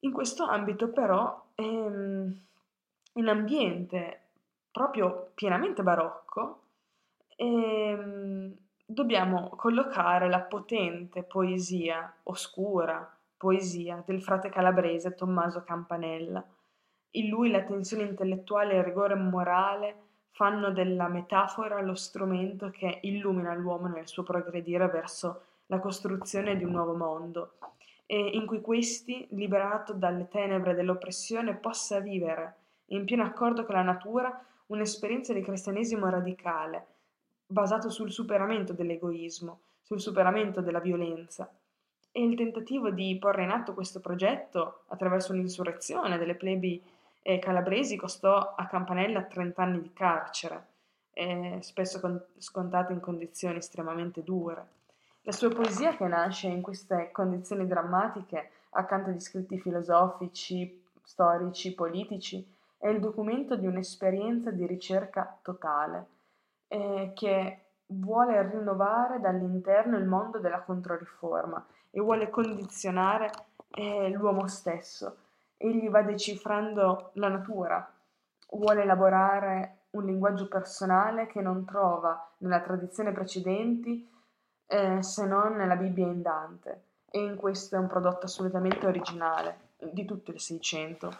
In 0.00 0.12
questo 0.12 0.44
ambito 0.44 0.90
però 0.90 1.46
ehm, 1.54 2.40
in 3.14 3.28
ambiente 3.28 4.20
proprio 4.70 5.30
pienamente 5.34 5.82
barocco, 5.82 6.62
ehm, 7.36 8.54
dobbiamo 8.84 9.50
collocare 9.50 10.28
la 10.28 10.40
potente 10.40 11.22
poesia 11.22 12.12
oscura, 12.24 13.08
poesia 13.36 14.02
del 14.04 14.22
frate 14.22 14.50
calabrese 14.50 15.14
Tommaso 15.14 15.62
Campanella. 15.64 16.44
In 17.12 17.28
lui 17.28 17.50
la 17.50 17.62
tensione 17.62 18.02
intellettuale 18.02 18.74
e 18.74 18.78
il 18.78 18.84
rigore 18.84 19.14
morale 19.14 20.02
fanno 20.34 20.72
della 20.72 21.06
metafora 21.06 21.80
lo 21.80 21.94
strumento 21.94 22.70
che 22.70 22.98
illumina 23.02 23.54
l'uomo 23.54 23.86
nel 23.86 24.08
suo 24.08 24.24
progredire 24.24 24.88
verso 24.88 25.42
la 25.66 25.78
costruzione 25.78 26.56
di 26.56 26.64
un 26.64 26.72
nuovo 26.72 26.94
mondo, 26.94 27.52
e 28.04 28.18
in 28.18 28.44
cui 28.44 28.60
questi, 28.60 29.28
liberato 29.30 29.92
dalle 29.92 30.26
tenebre 30.28 30.74
dell'oppressione, 30.74 31.54
possa 31.54 32.00
vivere 32.00 32.56
in 32.86 33.04
pieno 33.04 33.22
accordo 33.22 33.64
con 33.64 33.76
la 33.76 33.82
natura, 33.82 34.44
un'esperienza 34.66 35.32
di 35.32 35.40
cristianesimo 35.40 36.08
radicale, 36.10 36.86
basato 37.46 37.88
sul 37.88 38.10
superamento 38.10 38.72
dell'egoismo, 38.72 39.60
sul 39.82 40.00
superamento 40.00 40.60
della 40.60 40.80
violenza. 40.80 41.48
E 42.10 42.22
il 42.24 42.34
tentativo 42.34 42.90
di 42.90 43.16
porre 43.20 43.44
in 43.44 43.50
atto 43.50 43.72
questo 43.72 44.00
progetto 44.00 44.82
attraverso 44.88 45.32
un'insurrezione 45.32 46.18
delle 46.18 46.34
plebi 46.34 46.82
eh, 47.26 47.38
calabresi 47.38 47.96
costò 47.96 48.54
a 48.54 48.66
Campanella 48.66 49.22
30 49.22 49.62
anni 49.62 49.80
di 49.80 49.92
carcere, 49.94 50.66
eh, 51.14 51.58
spesso 51.62 51.98
con- 51.98 52.22
scontate 52.36 52.92
in 52.92 53.00
condizioni 53.00 53.56
estremamente 53.56 54.22
dure. 54.22 54.66
La 55.22 55.32
sua 55.32 55.48
poesia, 55.48 55.96
che 55.96 56.06
nasce 56.06 56.48
in 56.48 56.60
queste 56.60 57.08
condizioni 57.12 57.66
drammatiche, 57.66 58.50
accanto 58.70 59.08
agli 59.08 59.20
scritti 59.20 59.58
filosofici, 59.58 60.84
storici, 61.02 61.74
politici, 61.74 62.46
è 62.76 62.88
il 62.88 63.00
documento 63.00 63.56
di 63.56 63.66
un'esperienza 63.66 64.50
di 64.50 64.66
ricerca 64.66 65.38
totale. 65.42 66.12
eh, 66.68 67.12
che 67.14 67.58
vuole 67.86 68.50
rinnovare 68.50 69.20
dall'interno 69.20 69.96
il 69.96 70.06
mondo 70.06 70.38
della 70.38 70.62
Controriforma 70.62 71.64
e 71.90 72.00
vuole 72.00 72.30
condizionare 72.30 73.30
eh, 73.70 74.08
l'uomo 74.08 74.48
stesso. 74.48 75.23
Egli 75.64 75.88
va 75.88 76.02
decifrando 76.02 77.10
la 77.14 77.28
natura, 77.28 77.90
vuole 78.50 78.82
elaborare 78.82 79.84
un 79.90 80.04
linguaggio 80.04 80.46
personale 80.46 81.26
che 81.26 81.40
non 81.40 81.64
trova 81.64 82.30
nella 82.38 82.60
tradizione 82.60 83.12
precedenti 83.12 84.06
eh, 84.66 85.02
se 85.02 85.26
non 85.26 85.56
nella 85.56 85.76
Bibbia 85.76 86.06
in 86.06 86.20
Dante 86.20 86.82
e 87.10 87.22
in 87.22 87.36
questo 87.36 87.76
è 87.76 87.78
un 87.78 87.86
prodotto 87.86 88.26
assolutamente 88.26 88.86
originale 88.86 89.70
di 89.78 90.04
tutto 90.04 90.32
il 90.32 90.40
Seicento. 90.40 91.16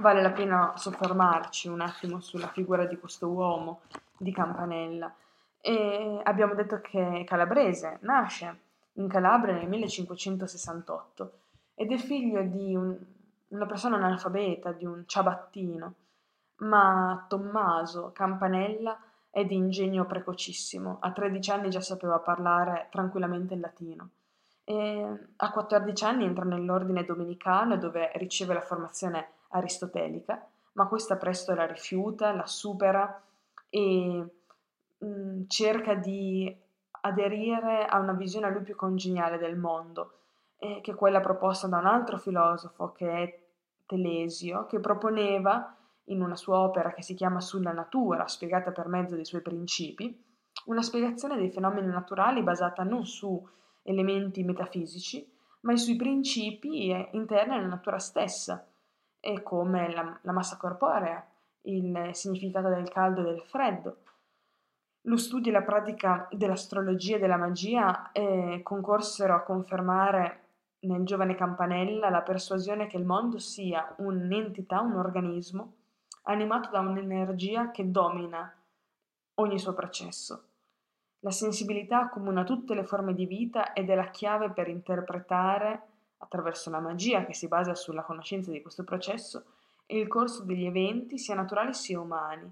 Vale 0.00 0.20
la 0.20 0.32
pena 0.32 0.74
soffermarci 0.76 1.68
un 1.68 1.80
attimo 1.80 2.20
sulla 2.20 2.48
figura 2.48 2.84
di 2.84 2.98
questo 2.98 3.28
uomo 3.28 3.80
di 4.18 4.32
Campanella. 4.32 5.14
E 5.60 6.20
abbiamo 6.24 6.54
detto 6.54 6.80
che 6.80 7.20
è 7.20 7.24
calabrese, 7.24 7.98
nasce 8.02 8.58
in 8.94 9.08
Calabria 9.08 9.54
nel 9.54 9.68
1568 9.68 11.32
ed 11.74 11.92
è 11.92 11.96
figlio 11.96 12.42
di 12.42 12.74
un, 12.74 12.96
una 13.48 13.66
persona 13.66 13.96
analfabeta, 13.96 14.72
di 14.72 14.84
un 14.84 15.04
ciabattino, 15.06 15.94
ma 16.58 17.24
Tommaso 17.28 18.10
Campanella 18.12 18.98
è 19.30 19.44
di 19.44 19.54
ingegno 19.54 20.06
precocissimo, 20.06 20.98
a 21.00 21.12
13 21.12 21.50
anni 21.50 21.70
già 21.70 21.80
sapeva 21.80 22.18
parlare 22.18 22.88
tranquillamente 22.90 23.54
il 23.54 23.60
latino. 23.60 24.10
E 24.64 25.18
a 25.36 25.50
14 25.50 26.04
anni 26.04 26.24
entra 26.24 26.44
nell'ordine 26.44 27.04
domenicano 27.04 27.76
dove 27.76 28.10
riceve 28.14 28.54
la 28.54 28.60
formazione 28.60 29.28
aristotelica, 29.50 30.44
ma 30.72 30.86
questa 30.86 31.16
presto 31.16 31.54
la 31.54 31.66
rifiuta, 31.66 32.32
la 32.32 32.46
supera 32.46 33.22
e 33.68 34.24
mh, 34.98 35.42
cerca 35.46 35.94
di 35.94 36.54
aderire 37.02 37.86
a 37.86 37.98
una 37.98 38.12
visione 38.12 38.46
a 38.46 38.50
lui 38.50 38.62
più 38.62 38.74
congeniale 38.74 39.38
del 39.38 39.56
mondo, 39.56 40.12
eh, 40.58 40.80
che 40.82 40.92
è 40.92 40.94
quella 40.94 41.20
proposta 41.20 41.66
da 41.66 41.78
un 41.78 41.86
altro 41.86 42.18
filosofo 42.18 42.92
che 42.92 43.10
è 43.10 43.40
Telesio, 43.86 44.66
che 44.66 44.80
proponeva 44.80 45.76
in 46.04 46.22
una 46.22 46.36
sua 46.36 46.58
opera 46.58 46.92
che 46.92 47.02
si 47.02 47.14
chiama 47.14 47.40
Sulla 47.40 47.72
natura, 47.72 48.26
spiegata 48.26 48.72
per 48.72 48.88
mezzo 48.88 49.14
dei 49.14 49.24
suoi 49.24 49.42
principi, 49.42 50.24
una 50.66 50.82
spiegazione 50.82 51.36
dei 51.36 51.50
fenomeni 51.50 51.88
naturali 51.88 52.42
basata 52.42 52.82
non 52.82 53.04
su 53.06 53.46
elementi 53.82 54.42
metafisici, 54.42 55.32
ma 55.60 55.76
sui 55.76 55.96
principi 55.96 56.90
interni 57.12 57.54
alla 57.54 57.66
natura 57.66 57.98
stessa, 57.98 58.66
e 59.20 59.42
come 59.42 59.92
la, 59.92 60.18
la 60.22 60.32
massa 60.32 60.56
corporea, 60.56 61.24
il 61.62 62.10
significato 62.12 62.68
del 62.68 62.88
caldo 62.88 63.20
e 63.20 63.24
del 63.24 63.42
freddo, 63.42 63.96
lo 65.02 65.16
studio 65.16 65.50
e 65.50 65.54
la 65.54 65.62
pratica 65.62 66.28
dell'astrologia 66.30 67.16
e 67.16 67.18
della 67.18 67.36
magia 67.36 68.10
eh, 68.12 68.60
concorsero 68.62 69.34
a 69.34 69.42
confermare 69.42 70.45
nel 70.86 71.04
giovane 71.04 71.34
Campanella 71.34 72.08
la 72.08 72.22
persuasione 72.22 72.86
che 72.86 72.96
il 72.96 73.04
mondo 73.04 73.38
sia 73.38 73.94
un'entità, 73.98 74.80
un 74.80 74.96
organismo, 74.96 75.74
animato 76.22 76.70
da 76.70 76.80
un'energia 76.80 77.70
che 77.70 77.90
domina 77.90 78.52
ogni 79.34 79.58
suo 79.58 79.74
processo. 79.74 80.44
La 81.20 81.30
sensibilità 81.30 82.02
accomuna 82.02 82.44
tutte 82.44 82.74
le 82.74 82.84
forme 82.84 83.14
di 83.14 83.26
vita 83.26 83.72
ed 83.72 83.90
è 83.90 83.94
la 83.94 84.10
chiave 84.10 84.50
per 84.50 84.68
interpretare, 84.68 85.82
attraverso 86.18 86.70
la 86.70 86.80
magia 86.80 87.24
che 87.24 87.34
si 87.34 87.48
basa 87.48 87.74
sulla 87.74 88.02
conoscenza 88.02 88.50
di 88.50 88.62
questo 88.62 88.84
processo, 88.84 89.44
il 89.86 90.08
corso 90.08 90.44
degli 90.44 90.64
eventi 90.64 91.18
sia 91.18 91.34
naturali 91.34 91.74
sia 91.74 92.00
umani 92.00 92.50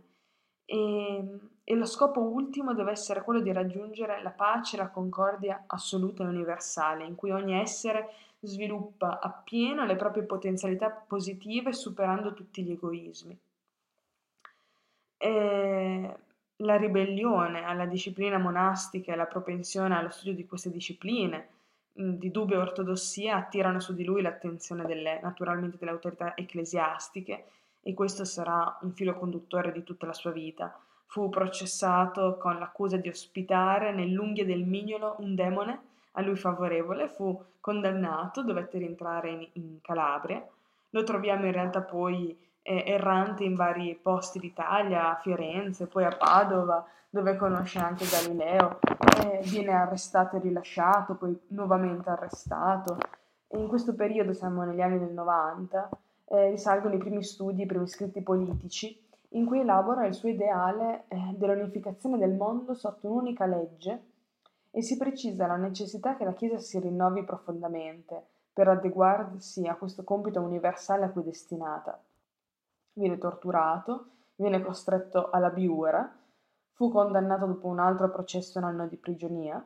e, 0.64 1.38
e 1.64 1.74
lo 1.74 1.86
scopo 1.86 2.20
ultimo 2.20 2.74
deve 2.74 2.92
essere 2.92 3.22
quello 3.22 3.40
di 3.40 3.50
raggiungere 3.50 4.22
la 4.22 4.30
pace 4.30 4.76
e 4.76 4.80
la 4.80 4.90
concordia 4.90 5.64
assoluta 5.66 6.22
e 6.22 6.26
universale, 6.26 7.04
in 7.04 7.14
cui 7.14 7.30
ogni 7.30 7.58
essere 7.58 8.12
sviluppa 8.40 9.18
appieno 9.18 9.86
le 9.86 9.96
proprie 9.96 10.24
potenzialità 10.24 10.90
positive 10.90 11.72
superando 11.72 12.34
tutti 12.34 12.62
gli 12.62 12.72
egoismi. 12.72 13.38
E 15.16 16.16
la 16.56 16.76
ribellione 16.76 17.64
alla 17.64 17.86
disciplina 17.86 18.38
monastica 18.38 19.12
e 19.12 19.16
la 19.16 19.26
propensione 19.26 19.96
allo 19.96 20.10
studio 20.10 20.34
di 20.34 20.46
queste 20.46 20.70
discipline 20.70 21.48
di 21.96 22.30
dubbia 22.30 22.58
ortodossia 22.58 23.36
attirano 23.36 23.80
su 23.80 23.94
di 23.94 24.04
lui 24.04 24.20
l'attenzione 24.20 24.84
delle, 24.84 25.20
naturalmente 25.22 25.78
delle 25.78 25.92
autorità 25.92 26.36
ecclesiastiche 26.36 27.46
e 27.80 27.94
questo 27.94 28.24
sarà 28.24 28.78
un 28.82 28.92
filo 28.92 29.16
conduttore 29.16 29.72
di 29.72 29.84
tutta 29.84 30.04
la 30.04 30.12
sua 30.12 30.32
vita. 30.32 30.76
Fu 31.06 31.28
processato 31.28 32.36
con 32.38 32.58
l'accusa 32.58 32.96
di 32.96 33.08
ospitare 33.08 33.92
nell'unghia 33.92 34.44
del 34.44 34.64
mignolo 34.64 35.16
un 35.18 35.34
demone 35.34 35.80
a 36.12 36.22
lui 36.22 36.36
favorevole, 36.36 37.08
fu 37.08 37.40
condannato, 37.60 38.42
dovette 38.42 38.78
rientrare 38.78 39.30
in, 39.30 39.48
in 39.52 39.78
Calabria. 39.80 40.44
Lo 40.90 41.02
troviamo 41.02 41.46
in 41.46 41.52
realtà 41.52 41.82
poi 41.82 42.36
eh, 42.62 42.84
errante 42.86 43.44
in 43.44 43.54
vari 43.54 43.98
posti 44.00 44.38
d'Italia, 44.38 45.10
a 45.10 45.16
Firenze, 45.16 45.86
poi 45.86 46.04
a 46.04 46.16
Padova, 46.16 46.84
dove 47.10 47.36
conosce 47.36 47.78
anche 47.78 48.06
Galileo, 48.06 48.80
eh, 49.22 49.40
viene 49.44 49.72
arrestato 49.72 50.36
e 50.36 50.40
rilasciato, 50.40 51.14
poi 51.14 51.38
nuovamente 51.48 52.10
arrestato. 52.10 52.96
E 53.46 53.58
in 53.58 53.68
questo 53.68 53.94
periodo, 53.94 54.32
siamo 54.32 54.64
negli 54.64 54.80
anni 54.80 54.98
del 54.98 55.12
90, 55.12 55.88
eh, 56.26 56.50
risalgono 56.50 56.94
i 56.94 56.98
primi 56.98 57.22
studi, 57.22 57.62
i 57.62 57.66
primi 57.66 57.86
scritti 57.86 58.20
politici, 58.20 59.00
in 59.34 59.46
cui 59.46 59.60
elabora 59.60 60.06
il 60.06 60.14
suo 60.14 60.28
ideale 60.28 61.04
eh, 61.08 61.34
dell'unificazione 61.36 62.18
del 62.18 62.34
mondo 62.34 62.74
sotto 62.74 63.08
un'unica 63.08 63.46
legge 63.46 64.12
e 64.70 64.82
si 64.82 64.96
precisa 64.96 65.46
la 65.46 65.56
necessità 65.56 66.16
che 66.16 66.24
la 66.24 66.34
Chiesa 66.34 66.58
si 66.58 66.78
rinnovi 66.80 67.24
profondamente 67.24 68.26
per 68.52 68.68
adeguarsi 68.68 69.66
a 69.66 69.74
questo 69.74 70.04
compito 70.04 70.40
universale 70.40 71.04
a 71.04 71.10
cui 71.10 71.22
è 71.22 71.24
destinata. 71.24 72.00
Viene 72.92 73.18
torturato, 73.18 74.06
viene 74.36 74.62
costretto 74.62 75.30
alla 75.30 75.50
biura, 75.50 76.16
fu 76.72 76.90
condannato 76.90 77.46
dopo 77.46 77.66
un 77.66 77.80
altro 77.80 78.10
processo 78.10 78.58
un 78.58 78.64
anno 78.64 78.86
di 78.86 78.96
prigionia 78.96 79.64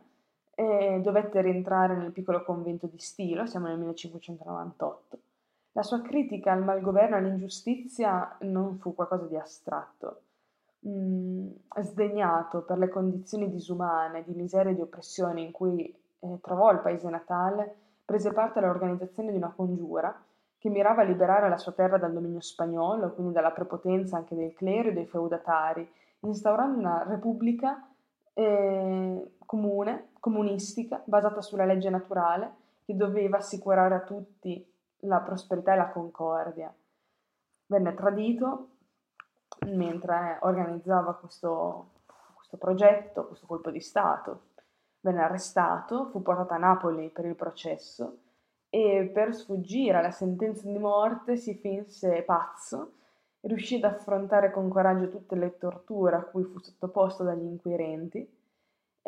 e 0.54 1.00
dovette 1.02 1.42
rientrare 1.42 1.94
nel 1.94 2.12
piccolo 2.12 2.42
convento 2.42 2.87
di 2.87 2.98
Stilo, 2.98 3.46
siamo 3.46 3.66
nel 3.66 3.78
1598 3.78 5.18
la 5.78 5.84
sua 5.84 6.02
critica 6.02 6.50
al 6.50 6.64
malgoverno 6.64 7.14
e 7.14 7.18
all'ingiustizia 7.20 8.36
non 8.40 8.78
fu 8.78 8.96
qualcosa 8.96 9.26
di 9.26 9.36
astratto. 9.36 10.22
Mm, 10.88 11.50
sdegnato 11.82 12.62
per 12.62 12.78
le 12.78 12.88
condizioni 12.88 13.48
disumane, 13.48 14.24
di 14.24 14.34
miseria 14.34 14.72
e 14.72 14.74
di 14.74 14.80
oppressione 14.80 15.40
in 15.40 15.52
cui 15.52 15.84
eh, 15.84 16.38
trovò 16.40 16.72
il 16.72 16.80
paese 16.80 17.08
natale, 17.08 17.76
prese 18.04 18.32
parte 18.32 18.58
all'organizzazione 18.58 19.30
di 19.30 19.36
una 19.36 19.52
congiura 19.54 20.20
che 20.58 20.68
mirava 20.68 21.02
a 21.02 21.04
liberare 21.04 21.48
la 21.48 21.58
sua 21.58 21.70
terra 21.70 21.96
dal 21.96 22.12
dominio 22.12 22.40
spagnolo, 22.40 23.12
quindi 23.12 23.32
dalla 23.32 23.52
prepotenza 23.52 24.16
anche 24.16 24.34
del 24.34 24.54
clero 24.54 24.88
e 24.88 24.92
dei 24.92 25.06
feudatari, 25.06 25.88
instaurando 26.20 26.76
una 26.76 27.04
repubblica 27.06 27.88
eh, 28.34 29.30
comune, 29.46 30.08
comunistica, 30.18 31.00
basata 31.04 31.40
sulla 31.40 31.64
legge 31.64 31.88
naturale, 31.88 32.50
che 32.84 32.96
doveva 32.96 33.36
assicurare 33.36 33.94
a 33.94 34.00
tutti 34.00 34.76
la 35.00 35.20
prosperità 35.20 35.74
e 35.74 35.76
la 35.76 35.90
concordia. 35.90 36.74
Venne 37.66 37.94
tradito 37.94 38.68
mentre 39.66 40.38
organizzava 40.42 41.14
questo, 41.14 41.90
questo 42.34 42.56
progetto, 42.56 43.26
questo 43.26 43.46
colpo 43.46 43.70
di 43.70 43.80
Stato. 43.80 44.46
Venne 45.00 45.22
arrestato, 45.22 46.06
fu 46.06 46.22
portato 46.22 46.54
a 46.54 46.58
Napoli 46.58 47.11
per 47.11 47.24
il 47.24 47.37
processo 47.37 48.18
e 48.68 49.11
per 49.12 49.34
sfuggire 49.34 49.98
alla 49.98 50.11
sentenza 50.11 50.66
di 50.66 50.78
morte 50.78 51.37
si 51.37 51.54
finse 51.54 52.22
pazzo 52.22 52.94
riuscì 53.40 53.76
ad 53.76 53.84
affrontare 53.84 54.50
con 54.50 54.68
coraggio 54.68 55.08
tutte 55.08 55.37
le 55.37 55.56
torture 55.56 56.16
a 56.16 56.22
cui 56.22 56.44
fu 56.44 56.58
sottoposto 56.58 57.22
dagli 57.22 57.44
inquirenti 57.44 58.38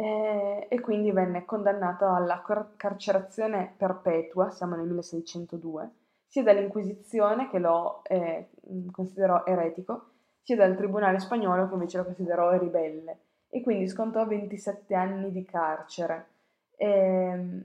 eh, 0.00 0.66
e 0.70 0.80
quindi 0.80 1.12
venne 1.12 1.44
condannato 1.44 2.08
alla 2.08 2.40
car- 2.40 2.74
carcerazione 2.76 3.74
perpetua, 3.76 4.50
siamo 4.50 4.74
nel 4.74 4.86
1602, 4.86 5.90
sia 6.26 6.42
dall'Inquisizione 6.42 7.50
che 7.50 7.58
lo 7.58 8.02
eh, 8.04 8.48
considerò 8.90 9.44
eretico, 9.44 10.06
sia 10.40 10.56
dal 10.56 10.74
Tribunale 10.74 11.18
spagnolo 11.20 11.68
che 11.68 11.74
invece 11.74 11.98
lo 11.98 12.04
considerò 12.04 12.56
ribelle 12.56 13.18
e 13.50 13.60
quindi 13.60 13.88
scontò 13.88 14.26
27 14.26 14.94
anni 14.94 15.30
di 15.32 15.44
carcere. 15.44 16.28
E, 16.76 16.88
ehm, 16.88 17.64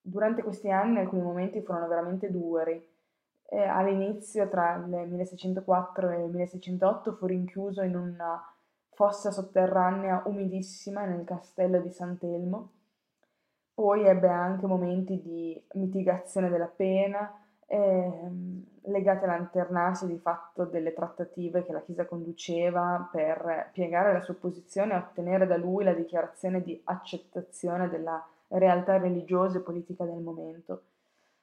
durante 0.00 0.42
questi 0.42 0.68
anni 0.68 0.98
alcuni 0.98 1.22
momenti 1.22 1.62
furono 1.62 1.86
veramente 1.86 2.28
duri. 2.28 2.90
E 3.48 3.62
all'inizio, 3.62 4.48
tra 4.48 4.74
il 4.74 4.88
1604 4.88 6.10
e 6.10 6.24
il 6.24 6.30
1608, 6.30 7.12
fu 7.12 7.26
rinchiuso 7.26 7.82
in 7.82 7.94
una 7.94 8.51
fossa 9.02 9.32
sotterranea 9.32 10.22
umidissima 10.26 11.04
nel 11.04 11.24
castello 11.24 11.80
di 11.80 11.90
Sant'Elmo. 11.90 12.70
Poi 13.74 14.06
ebbe 14.06 14.28
anche 14.28 14.64
momenti 14.66 15.20
di 15.20 15.60
mitigazione 15.72 16.48
della 16.48 16.70
pena, 16.72 17.36
ehm, 17.66 18.64
legate 18.82 19.24
all'alternarsi 19.24 20.06
di 20.06 20.18
fatto 20.18 20.66
delle 20.66 20.92
trattative 20.92 21.64
che 21.64 21.72
la 21.72 21.82
Chiesa 21.82 22.06
conduceva 22.06 23.08
per 23.10 23.70
piegare 23.72 24.12
la 24.12 24.20
sua 24.20 24.34
posizione 24.34 24.92
e 24.92 24.98
ottenere 24.98 25.48
da 25.48 25.56
lui 25.56 25.82
la 25.82 25.94
dichiarazione 25.94 26.62
di 26.62 26.80
accettazione 26.84 27.88
della 27.88 28.24
realtà 28.48 28.98
religiosa 28.98 29.58
e 29.58 29.62
politica 29.62 30.04
del 30.04 30.20
momento. 30.20 30.82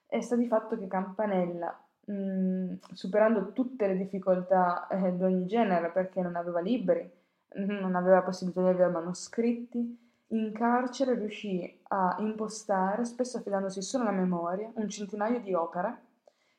E 0.07 0.21
sta 0.21 0.37
di 0.37 0.47
fatto 0.47 0.77
che 0.77 0.87
Campanella, 0.87 1.77
mh, 2.05 2.13
mm, 2.13 2.73
superando 2.93 3.51
tutte 3.51 3.85
le 3.85 3.97
difficoltà 3.97 4.87
eh, 4.87 5.13
di 5.13 5.23
ogni 5.23 5.45
genere, 5.45 5.89
perché 5.89 6.21
non 6.21 6.37
aveva 6.37 6.61
libri, 6.61 7.17
non 7.55 7.95
aveva 7.95 8.21
possibilità 8.21 8.61
di 8.61 8.69
avere 8.69 8.91
manoscritti, 8.91 10.07
in 10.31 10.51
carcere 10.53 11.15
riuscì 11.15 11.81
a 11.87 12.15
impostare, 12.19 13.05
spesso 13.05 13.37
affidandosi 13.37 13.81
solo 13.81 14.03
alla 14.03 14.17
memoria, 14.17 14.71
un 14.75 14.87
centinaio 14.87 15.39
di 15.39 15.53
opere 15.53 16.01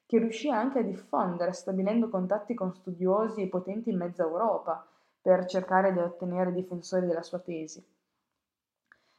che 0.07 0.18
riuscì 0.18 0.50
anche 0.50 0.81
a 0.81 0.83
diffondere, 0.83 1.53
stabilendo 1.53 2.09
contatti 2.09 2.55
con 2.55 2.74
studiosi 2.74 3.42
e 3.42 3.48
potenti 3.48 3.90
in 3.90 3.96
mezza 3.96 4.24
Europa 4.24 4.85
per 5.22 5.44
cercare 5.44 5.92
di 5.92 6.00
ottenere 6.00 6.53
difensori 6.53 7.07
della 7.07 7.22
sua 7.22 7.38
tesi. 7.38 7.81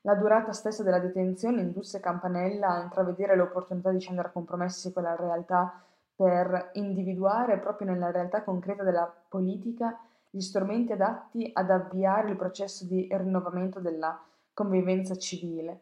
La 0.01 0.15
durata 0.15 0.51
stessa 0.51 0.83
della 0.83 0.99
detenzione 0.99 1.61
indusse 1.61 2.01
Campanella 2.01 2.69
a 2.69 2.81
intravedere 2.81 3.37
l'opportunità 3.37 3.91
di 3.91 3.99
scendere 3.99 4.29
a 4.29 4.31
compromessi 4.31 4.91
con 4.91 5.03
la 5.03 5.15
realtà 5.15 5.81
per 6.13 6.71
individuare 6.73 7.57
proprio 7.59 7.89
nella 7.89 8.11
realtà 8.11 8.43
concreta 8.43 8.83
della 8.83 9.09
politica 9.29 9.97
gli 10.31 10.39
strumenti 10.39 10.93
adatti 10.93 11.49
ad 11.53 11.69
avviare 11.69 12.29
il 12.29 12.37
processo 12.37 12.85
di 12.85 13.07
rinnovamento 13.11 13.79
della 13.79 14.19
convivenza 14.53 15.15
civile. 15.17 15.81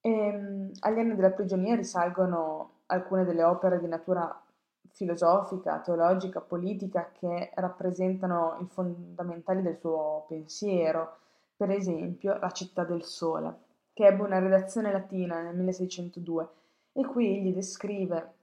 E, 0.00 0.10
ehm, 0.10 0.70
agli 0.80 0.98
anni 0.98 1.14
della 1.14 1.30
prigionia 1.30 1.74
risalgono 1.74 2.82
alcune 2.86 3.24
delle 3.24 3.42
opere 3.42 3.80
di 3.80 3.88
natura 3.88 4.42
filosofica, 4.90 5.80
teologica, 5.80 6.40
politica 6.40 7.10
che 7.12 7.50
rappresentano 7.54 8.58
i 8.60 8.66
fondamentali 8.66 9.62
del 9.62 9.78
suo 9.78 10.26
pensiero, 10.28 11.16
per 11.56 11.70
esempio 11.70 12.38
La 12.38 12.50
città 12.50 12.84
del 12.84 13.02
sole, 13.02 13.64
che 13.94 14.06
ebbe 14.06 14.22
una 14.22 14.38
redazione 14.38 14.92
latina 14.92 15.40
nel 15.40 15.56
1602 15.56 16.48
e 16.92 17.04
qui 17.06 17.38
egli 17.38 17.52
descrive 17.52 18.34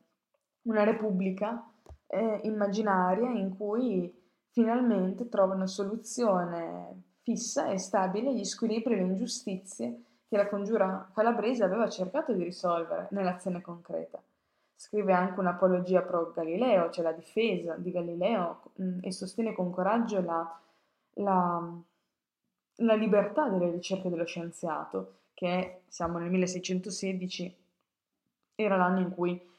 una 0.63 0.83
repubblica 0.83 1.67
eh, 2.07 2.39
immaginaria 2.43 3.29
in 3.29 3.55
cui 3.55 4.22
finalmente 4.53 5.27
trova 5.29 5.55
una 5.55 5.67
soluzione 5.67 7.01
fissa 7.23 7.69
e 7.69 7.79
stabile 7.79 8.29
agli 8.29 8.45
squilibri 8.45 8.93
e 8.93 8.97
le 8.97 9.03
ingiustizie 9.03 10.01
che 10.27 10.37
la 10.37 10.47
congiura 10.47 11.09
calabrese 11.13 11.63
aveva 11.63 11.89
cercato 11.89 12.33
di 12.33 12.43
risolvere 12.43 13.07
nell'azione 13.11 13.61
concreta. 13.61 14.21
Scrive 14.75 15.13
anche 15.13 15.39
un'apologia 15.39 16.01
pro 16.01 16.31
Galileo, 16.31 16.91
cioè 16.91 17.03
la 17.03 17.13
difesa 17.13 17.75
di 17.75 17.91
Galileo, 17.91 18.61
mm, 18.79 18.99
e 19.01 19.11
sostiene 19.11 19.53
con 19.53 19.71
coraggio 19.71 20.21
la, 20.21 20.59
la, 21.13 21.73
la 22.75 22.93
libertà 22.93 23.49
delle 23.49 23.71
ricerche 23.71 24.09
dello 24.09 24.25
scienziato, 24.25 25.19
che 25.33 25.81
siamo 25.87 26.19
nel 26.19 26.29
1616, 26.29 27.57
era 28.55 28.75
l'anno 28.77 28.99
in 28.99 29.09
cui 29.11 29.49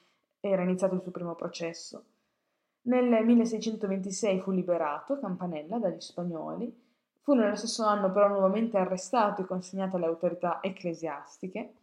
era 0.40 0.62
iniziato 0.62 0.94
il 0.94 1.02
suo 1.02 1.10
primo 1.10 1.34
processo. 1.34 2.04
Nel 2.86 3.24
1626 3.24 4.40
fu 4.40 4.50
liberato 4.50 5.18
Campanella 5.18 5.78
dagli 5.78 6.00
spagnoli, 6.00 6.82
fu 7.20 7.34
nello 7.34 7.56
stesso 7.56 7.84
anno 7.84 8.12
però 8.12 8.28
nuovamente 8.28 8.76
arrestato 8.76 9.42
e 9.42 9.46
consegnato 9.46 9.96
alle 9.96 10.06
autorità 10.06 10.58
ecclesiastiche 10.60 11.74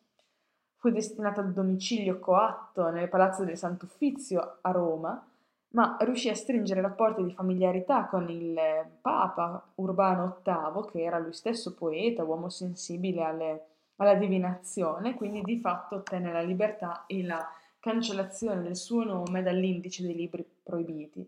Fu 0.82 0.90
destinato 0.90 1.42
al 1.42 1.54
domicilio 1.54 2.18
coatto 2.18 2.90
nel 2.90 3.08
Palazzo 3.08 3.44
del 3.44 3.56
Sant'Uffizio 3.56 4.58
a 4.62 4.72
Roma, 4.72 5.24
ma 5.74 5.96
riuscì 6.00 6.28
a 6.28 6.34
stringere 6.34 6.82
rapporti 6.82 7.24
di 7.24 7.34
familiarità 7.34 8.08
con 8.08 8.28
il 8.32 8.60
Papa 9.00 9.64
Urbano 9.76 10.38
VIII, 10.44 10.90
che 10.90 11.04
era 11.04 11.20
lui 11.20 11.34
stesso 11.34 11.76
poeta, 11.76 12.24
uomo 12.24 12.50
sensibile 12.50 13.24
alle, 13.24 13.66
alla 13.98 14.16
divinazione, 14.16 15.14
quindi 15.14 15.44
di 15.44 15.60
fatto 15.60 15.98
ottenne 15.98 16.32
la 16.34 16.42
libertà 16.42 17.04
e 17.06 17.24
la 17.24 17.48
cancellazione 17.82 18.62
del 18.62 18.76
suo 18.78 19.04
nome 19.04 19.42
dall'indice 19.42 20.04
dei 20.04 20.16
libri 20.16 20.46
proibiti. 20.64 21.28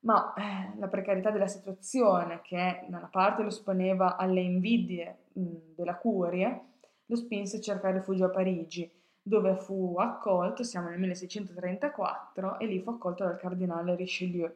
Ma 0.00 0.34
eh, 0.34 0.78
la 0.78 0.88
precarietà 0.88 1.30
della 1.30 1.46
situazione, 1.46 2.40
che 2.42 2.84
da 2.88 2.98
una 2.98 3.08
parte 3.08 3.42
lo 3.42 3.48
esponeva 3.48 4.16
alle 4.16 4.40
invidie 4.40 5.18
mh, 5.32 5.74
della 5.76 5.96
curia, 5.96 6.60
lo 7.06 7.16
spinse 7.16 7.58
a 7.58 7.60
cercare 7.60 7.98
rifugio 7.98 8.24
a 8.24 8.30
Parigi, 8.30 8.90
dove 9.22 9.56
fu 9.56 9.94
accolto, 9.98 10.62
siamo 10.62 10.88
nel 10.88 10.98
1634, 10.98 12.58
e 12.58 12.66
lì 12.66 12.80
fu 12.80 12.90
accolto 12.90 13.24
dal 13.24 13.36
cardinale 13.36 13.94
Richelieu 13.94 14.52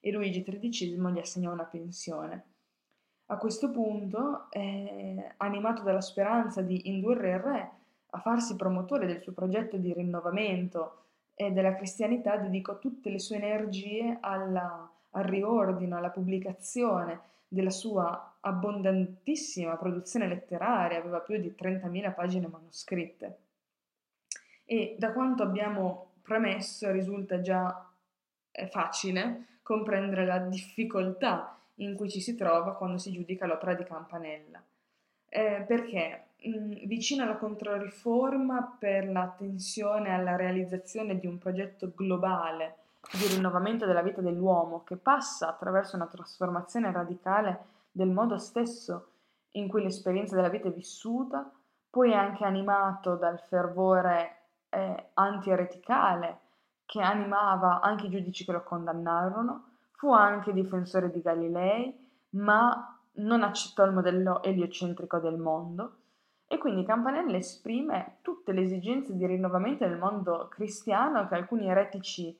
e 0.00 0.10
Luigi 0.12 0.42
XIII 0.42 1.12
gli 1.12 1.18
assegnò 1.18 1.52
una 1.52 1.64
pensione. 1.64 2.44
A 3.26 3.36
questo 3.36 3.70
punto, 3.70 4.46
eh, 4.50 5.34
animato 5.36 5.82
dalla 5.82 6.00
speranza 6.00 6.62
di 6.62 6.88
indurre 6.88 7.32
il 7.32 7.38
re 7.38 7.70
a 8.10 8.18
farsi 8.18 8.56
promotore 8.56 9.06
del 9.06 9.20
suo 9.20 9.32
progetto 9.32 9.76
di 9.76 9.92
rinnovamento 9.92 11.04
e 11.34 11.50
della 11.52 11.74
cristianità, 11.74 12.36
dedicò 12.36 12.78
tutte 12.78 13.10
le 13.10 13.18
sue 13.18 13.36
energie 13.36 14.18
alla, 14.20 14.90
al 15.10 15.24
riordino, 15.24 15.96
alla 15.96 16.10
pubblicazione 16.10 17.20
della 17.48 17.70
sua 17.70 18.36
abbondantissima 18.40 19.76
produzione 19.76 20.28
letteraria, 20.28 20.98
aveva 20.98 21.20
più 21.20 21.38
di 21.38 21.54
30.000 21.58 22.14
pagine 22.14 22.46
manoscritte. 22.46 23.38
E 24.64 24.96
da 24.98 25.12
quanto 25.12 25.42
abbiamo 25.42 26.12
premesso 26.22 26.90
risulta 26.90 27.40
già 27.40 27.90
eh, 28.52 28.66
facile 28.68 29.58
comprendere 29.62 30.26
la 30.26 30.38
difficoltà 30.38 31.58
in 31.76 31.94
cui 31.94 32.08
ci 32.08 32.20
si 32.20 32.36
trova 32.36 32.74
quando 32.74 32.98
si 32.98 33.10
giudica 33.12 33.46
l'opera 33.46 33.74
di 33.74 33.84
Campanella. 33.84 34.62
Eh, 35.28 35.64
perché 35.66 36.24
mh, 36.42 36.86
vicino 36.86 37.22
alla 37.24 37.36
Controriforma 37.36 38.76
per 38.78 39.08
l'attenzione 39.08 40.14
alla 40.14 40.36
realizzazione 40.36 41.18
di 41.18 41.26
un 41.26 41.38
progetto 41.38 41.92
globale 41.94 42.76
di 43.12 43.26
rinnovamento 43.26 43.86
della 43.86 44.02
vita 44.02 44.20
dell'uomo 44.20 44.84
che 44.84 44.96
passa 44.96 45.48
attraverso 45.48 45.96
una 45.96 46.06
trasformazione 46.06 46.92
radicale 46.92 47.64
del 47.90 48.10
modo 48.10 48.38
stesso 48.38 49.06
in 49.52 49.68
cui 49.68 49.82
l'esperienza 49.82 50.36
della 50.36 50.48
vita 50.48 50.68
è 50.68 50.72
vissuta, 50.72 51.50
poi 51.88 52.14
anche 52.14 52.44
animato 52.44 53.16
dal 53.16 53.40
fervore 53.48 54.36
eh, 54.68 55.10
anti-ereticale 55.14 56.38
che 56.84 57.00
animava 57.00 57.80
anche 57.80 58.06
i 58.06 58.10
giudici 58.10 58.44
che 58.44 58.52
lo 58.52 58.62
condannarono, 58.62 59.64
fu 59.92 60.12
anche 60.12 60.52
difensore 60.52 61.10
di 61.10 61.20
Galilei, 61.20 62.08
ma 62.30 62.96
non 63.12 63.42
accettò 63.42 63.84
il 63.84 63.92
modello 63.92 64.42
eliocentrico 64.42 65.18
del 65.18 65.36
mondo 65.36 65.99
e 66.52 66.58
quindi 66.58 66.84
Campanella 66.84 67.36
esprime 67.36 68.16
tutte 68.22 68.50
le 68.50 68.62
esigenze 68.62 69.14
di 69.14 69.24
rinnovamento 69.24 69.86
del 69.86 69.96
mondo 69.96 70.48
cristiano 70.48 71.28
che 71.28 71.36
alcuni 71.36 71.68
eretici 71.68 72.36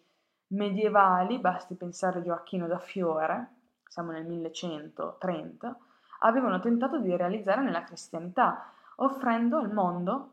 medievali, 0.49 1.39
basti 1.39 1.77
pensare 1.77 2.19
a 2.19 2.23
Gioacchino 2.23 2.67
da 2.67 2.81
Fiore, 2.81 3.55
siamo 3.87 4.11
nel 4.11 4.27
1130, 4.27 5.79
avevano 6.23 6.59
tentato 6.59 6.99
di 6.99 7.17
realizzare 7.17 7.63
nella 7.63 7.85
cristianità, 7.85 8.73
offrendo 8.97 9.59
al 9.59 9.73
mondo 9.73 10.33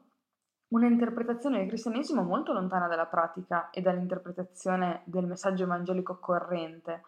una 0.69 0.87
interpretazione 0.87 1.59
del 1.59 1.67
cristianesimo 1.67 2.23
molto 2.23 2.53
lontana 2.53 2.87
dalla 2.87 3.05
pratica 3.05 3.69
e 3.69 3.81
dall'interpretazione 3.81 5.03
del 5.05 5.27
messaggio 5.27 5.65
evangelico 5.65 6.17
corrente. 6.17 7.03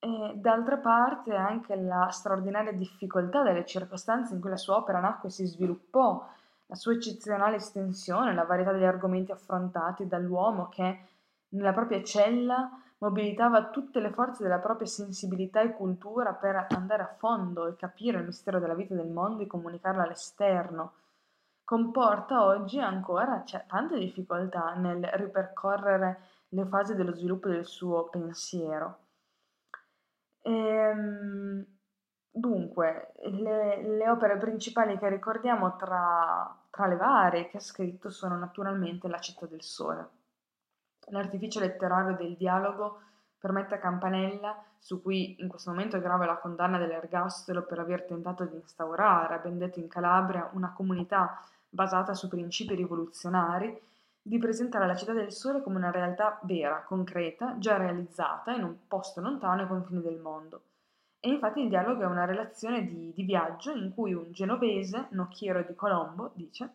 E, 0.00 0.32
d'altra 0.36 0.76
parte 0.76 1.34
anche 1.34 1.74
la 1.74 2.08
straordinaria 2.10 2.72
difficoltà 2.72 3.42
delle 3.42 3.66
circostanze 3.66 4.34
in 4.34 4.40
cui 4.40 4.50
la 4.50 4.56
sua 4.56 4.76
opera 4.76 5.00
nacque 5.00 5.28
e 5.28 5.32
si 5.32 5.44
sviluppò, 5.44 6.24
la 6.66 6.74
sua 6.74 6.92
eccezionale 6.92 7.56
estensione, 7.56 8.34
la 8.34 8.44
varietà 8.44 8.72
degli 8.72 8.84
argomenti 8.84 9.32
affrontati 9.32 10.06
dall'uomo 10.06 10.68
che 10.68 11.00
nella 11.50 11.72
propria 11.72 12.02
cella 12.02 12.70
mobilitava 12.98 13.70
tutte 13.70 14.00
le 14.00 14.10
forze 14.10 14.42
della 14.42 14.58
propria 14.58 14.86
sensibilità 14.86 15.60
e 15.60 15.74
cultura 15.74 16.32
per 16.34 16.66
andare 16.70 17.02
a 17.02 17.14
fondo 17.16 17.66
e 17.66 17.76
capire 17.76 18.18
il 18.18 18.26
mistero 18.26 18.58
della 18.58 18.74
vita 18.74 18.94
del 18.94 19.08
mondo 19.08 19.42
e 19.42 19.46
comunicarlo 19.46 20.02
all'esterno. 20.02 20.92
Comporta 21.64 22.44
oggi 22.44 22.80
ancora 22.80 23.44
cioè, 23.44 23.64
tante 23.66 23.98
difficoltà 23.98 24.74
nel 24.74 25.04
ripercorrere 25.04 26.20
le 26.48 26.64
fasi 26.66 26.94
dello 26.94 27.14
sviluppo 27.14 27.48
del 27.48 27.66
suo 27.66 28.08
pensiero. 28.08 29.07
Ehm, 30.48 31.62
dunque, 32.30 33.12
le, 33.24 33.82
le, 33.82 34.08
opere 34.08 34.38
principali 34.38 34.96
che 34.96 35.08
ricordiamo 35.10 35.76
tra, 35.76 36.56
tra 36.70 36.86
le 36.86 36.96
varie 36.96 37.48
che 37.48 37.58
ha 37.58 37.60
scritto 37.60 38.08
sono 38.08 38.38
naturalmente 38.38 39.08
La 39.08 39.18
città 39.18 39.44
del 39.44 39.62
sole. 39.62 40.08
L'artificio 41.10 41.60
letterario 41.60 42.16
del 42.16 42.34
dialogo 42.36 43.00
permette 43.38 43.74
a 43.74 43.78
Campanella, 43.78 44.64
su 44.78 45.02
cui 45.02 45.36
in 45.40 45.48
questo 45.48 45.70
momento 45.70 46.00
grava 46.00 46.24
la 46.24 46.38
condanna 46.38 46.78
dell'ergastolo 46.78 47.64
per 47.64 47.80
aver 47.80 48.04
tentato 48.04 48.44
di 48.46 48.56
instaurare, 48.56 49.40
ben 49.40 49.58
detto 49.58 49.80
in 49.80 49.88
Calabria, 49.88 50.48
una 50.54 50.72
comunità 50.72 51.42
basata 51.68 52.14
su 52.14 52.26
principi 52.28 52.74
rivoluzionari, 52.74 53.78
di 54.28 54.38
presentare 54.38 54.86
la 54.86 54.94
città 54.94 55.14
del 55.14 55.32
sole 55.32 55.62
come 55.62 55.78
una 55.78 55.90
realtà 55.90 56.38
vera, 56.42 56.84
concreta, 56.86 57.56
già 57.56 57.78
realizzata 57.78 58.52
in 58.52 58.62
un 58.62 58.76
posto 58.86 59.22
lontano 59.22 59.62
ai 59.62 59.66
confini 59.66 60.02
del 60.02 60.18
mondo. 60.18 60.60
E 61.18 61.30
infatti 61.30 61.60
il 61.60 61.70
dialogo 61.70 62.02
è 62.02 62.06
una 62.06 62.26
relazione 62.26 62.84
di, 62.84 63.10
di 63.14 63.22
viaggio 63.22 63.72
in 63.72 63.92
cui 63.94 64.12
un 64.12 64.30
genovese, 64.30 65.06
nocchiero 65.12 65.62
di 65.62 65.74
Colombo, 65.74 66.32
dice, 66.34 66.70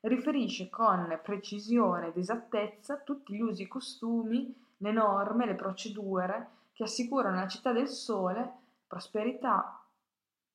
riferisce 0.00 0.70
con 0.70 1.20
precisione 1.22 2.08
ed 2.08 2.16
esattezza 2.16 2.96
tutti 2.96 3.34
gli 3.34 3.42
usi 3.42 3.64
e 3.64 3.68
costumi, 3.68 4.54
le 4.78 4.92
norme, 4.92 5.44
le 5.44 5.54
procedure 5.54 6.48
che 6.72 6.84
assicurano 6.84 7.36
alla 7.36 7.48
città 7.48 7.72
del 7.72 7.88
sole 7.88 8.50
prosperità, 8.86 9.82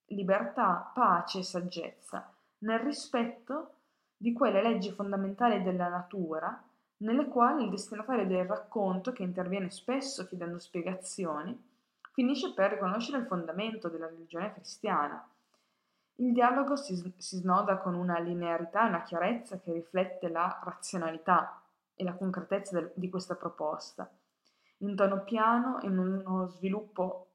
libertà, 0.08 0.92
pace 0.92 1.40
e 1.40 1.44
saggezza, 1.44 2.34
nel 2.60 2.80
rispetto 2.80 3.74
di 4.22 4.34
quelle 4.34 4.62
leggi 4.62 4.92
fondamentali 4.92 5.64
della 5.64 5.88
natura, 5.88 6.64
nelle 6.98 7.28
quali 7.28 7.64
il 7.64 7.72
destinatario 7.72 8.28
del 8.28 8.46
racconto, 8.46 9.12
che 9.14 9.24
interviene 9.24 9.72
spesso 9.72 10.28
chiedendo 10.28 10.60
spiegazioni, 10.60 11.60
finisce 12.12 12.54
per 12.54 12.74
riconoscere 12.74 13.18
il 13.18 13.26
fondamento 13.26 13.90
della 13.90 14.06
religione 14.06 14.54
cristiana. 14.54 15.28
Il 16.18 16.34
dialogo 16.34 16.76
si, 16.76 16.96
si 17.18 17.38
snoda 17.38 17.80
con 17.80 17.96
una 17.96 18.20
linearità 18.20 18.86
e 18.86 18.90
una 18.90 19.02
chiarezza 19.02 19.60
che 19.60 19.74
riflette 19.74 20.30
la 20.30 20.62
razionalità 20.64 21.60
e 21.96 22.04
la 22.04 22.14
concretezza 22.14 22.80
del, 22.80 22.92
di 22.94 23.10
questa 23.10 23.34
proposta, 23.34 24.08
in 24.78 24.96
tono 24.96 25.24
piano 25.24 25.80
in 25.82 25.98
uno 25.98 26.46
sviluppo 26.46 27.30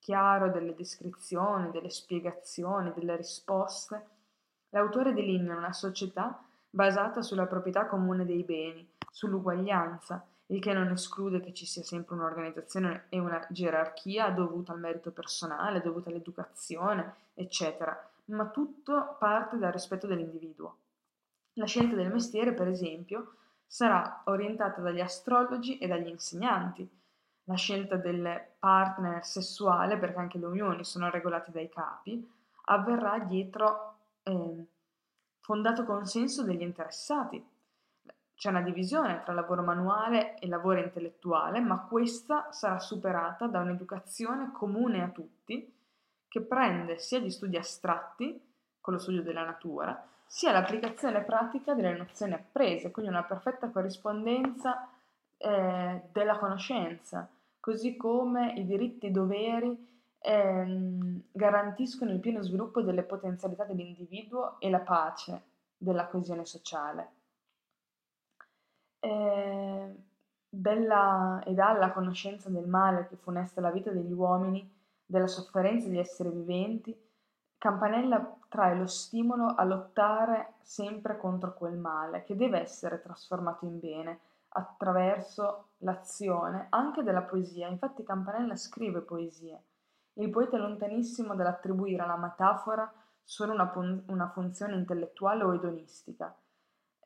chiaro 0.00 0.50
delle 0.50 0.74
descrizioni, 0.74 1.70
delle 1.70 1.90
spiegazioni, 1.90 2.92
delle 2.92 3.14
risposte, 3.14 4.13
l'autore 4.74 5.14
delinea 5.14 5.56
una 5.56 5.72
società 5.72 6.42
basata 6.68 7.22
sulla 7.22 7.46
proprietà 7.46 7.86
comune 7.86 8.26
dei 8.26 8.42
beni, 8.42 8.86
sull'uguaglianza, 9.08 10.26
il 10.46 10.60
che 10.60 10.72
non 10.72 10.90
esclude 10.90 11.40
che 11.40 11.54
ci 11.54 11.64
sia 11.64 11.84
sempre 11.84 12.16
un'organizzazione 12.16 13.04
e 13.08 13.20
una 13.20 13.44
gerarchia 13.50 14.30
dovuta 14.30 14.72
al 14.72 14.80
merito 14.80 15.12
personale, 15.12 15.80
dovuta 15.80 16.10
all'educazione, 16.10 17.14
eccetera, 17.34 17.96
ma 18.26 18.46
tutto 18.46 19.16
parte 19.18 19.56
dal 19.58 19.70
rispetto 19.70 20.08
dell'individuo. 20.08 20.76
La 21.54 21.66
scelta 21.66 21.94
del 21.94 22.12
mestiere, 22.12 22.52
per 22.52 22.66
esempio, 22.66 23.34
sarà 23.64 24.22
orientata 24.24 24.80
dagli 24.80 25.00
astrologi 25.00 25.78
e 25.78 25.86
dagli 25.86 26.08
insegnanti. 26.08 26.86
La 27.44 27.54
scelta 27.54 27.94
del 27.94 28.42
partner 28.58 29.24
sessuale, 29.24 29.98
perché 29.98 30.18
anche 30.18 30.38
le 30.38 30.46
unioni 30.46 30.84
sono 30.84 31.10
regolate 31.10 31.52
dai 31.52 31.68
capi, 31.68 32.28
avverrà 32.66 33.20
dietro 33.20 33.93
eh, 34.24 34.66
fondato 35.40 35.84
consenso 35.84 36.42
degli 36.42 36.62
interessati, 36.62 37.42
c'è 38.34 38.48
una 38.48 38.62
divisione 38.62 39.22
tra 39.22 39.32
lavoro 39.32 39.62
manuale 39.62 40.36
e 40.38 40.48
lavoro 40.48 40.80
intellettuale, 40.80 41.60
ma 41.60 41.78
questa 41.80 42.50
sarà 42.50 42.78
superata 42.78 43.46
da 43.46 43.60
un'educazione 43.60 44.50
comune 44.52 45.02
a 45.02 45.08
tutti 45.08 45.72
che 46.28 46.40
prende 46.40 46.98
sia 46.98 47.20
gli 47.20 47.30
studi 47.30 47.56
astratti, 47.56 48.40
con 48.80 48.94
lo 48.94 48.98
studio 48.98 49.22
della 49.22 49.44
natura, 49.44 50.04
sia 50.26 50.50
l'applicazione 50.50 51.22
pratica 51.22 51.74
delle 51.74 51.96
nozioni 51.96 52.32
apprese, 52.32 52.90
quindi 52.90 53.12
una 53.12 53.22
perfetta 53.22 53.70
corrispondenza 53.70 54.88
eh, 55.36 56.02
della 56.10 56.38
conoscenza, 56.38 57.28
così 57.60 57.96
come 57.96 58.52
i 58.56 58.66
diritti 58.66 59.06
e 59.06 59.08
i 59.10 59.12
doveri 59.12 59.93
ehm, 60.24 61.22
garantiscono 61.32 62.10
il 62.12 62.20
pieno 62.20 62.42
sviluppo 62.42 62.82
delle 62.82 63.02
potenzialità 63.02 63.64
dell'individuo 63.64 64.58
e 64.58 64.70
la 64.70 64.80
pace 64.80 65.42
della 65.76 66.06
coesione 66.06 66.44
sociale 66.44 67.22
eh, 69.04 69.94
della, 70.48 71.42
e 71.44 71.52
dalla 71.52 71.92
conoscenza 71.92 72.48
del 72.48 72.66
male 72.66 73.06
che 73.08 73.16
funesta 73.16 73.60
la 73.60 73.70
vita 73.70 73.90
degli 73.90 74.12
uomini, 74.12 74.72
della 75.04 75.26
sofferenza 75.26 75.88
degli 75.88 75.98
esseri 75.98 76.30
viventi, 76.30 76.98
Campanella 77.58 78.36
trae 78.48 78.74
lo 78.76 78.86
stimolo 78.86 79.46
a 79.46 79.64
lottare 79.64 80.54
sempre 80.60 81.16
contro 81.16 81.54
quel 81.54 81.76
male 81.76 82.24
che 82.24 82.36
deve 82.36 82.60
essere 82.60 83.00
trasformato 83.00 83.64
in 83.64 83.78
bene 83.78 84.18
attraverso 84.48 85.68
l'azione 85.78 86.66
anche 86.70 87.02
della 87.02 87.22
poesia. 87.22 87.68
Infatti 87.68 88.04
Campanella 88.04 88.56
scrive 88.56 89.00
poesie. 89.00 89.62
Il 90.14 90.30
poeta 90.30 90.56
è 90.56 90.60
lontanissimo 90.60 91.34
dall'attribuire 91.34 92.02
alla 92.02 92.16
metafora 92.16 92.90
solo 93.22 93.52
una, 93.52 93.72
una 94.06 94.28
funzione 94.28 94.76
intellettuale 94.76 95.42
o 95.42 95.54
edonistica. 95.54 96.36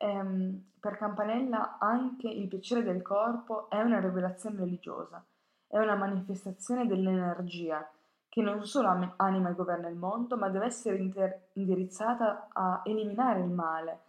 Ehm, 0.01 0.73
per 0.79 0.97
Campanella 0.97 1.79
anche 1.79 2.29
il 2.29 2.49
piacere 2.49 2.83
del 2.83 3.03
corpo 3.03 3.69
è 3.71 3.81
una 3.81 4.01
rivelazione 4.01 4.59
religiosa, 4.59 5.25
è 5.67 5.79
una 5.79 5.97
manifestazione 5.97 6.87
dell'energia 6.87 7.89
che 8.29 8.43
non 8.43 8.65
solo 8.65 8.89
anima 9.17 9.49
e 9.49 9.55
governa 9.55 9.89
il 9.89 9.97
mondo, 9.97 10.37
ma 10.37 10.51
deve 10.51 10.67
essere 10.67 10.99
inter- 10.99 11.49
indirizzata 11.55 12.49
a 12.53 12.83
eliminare 12.85 13.41
il 13.41 13.51
male, 13.51 14.01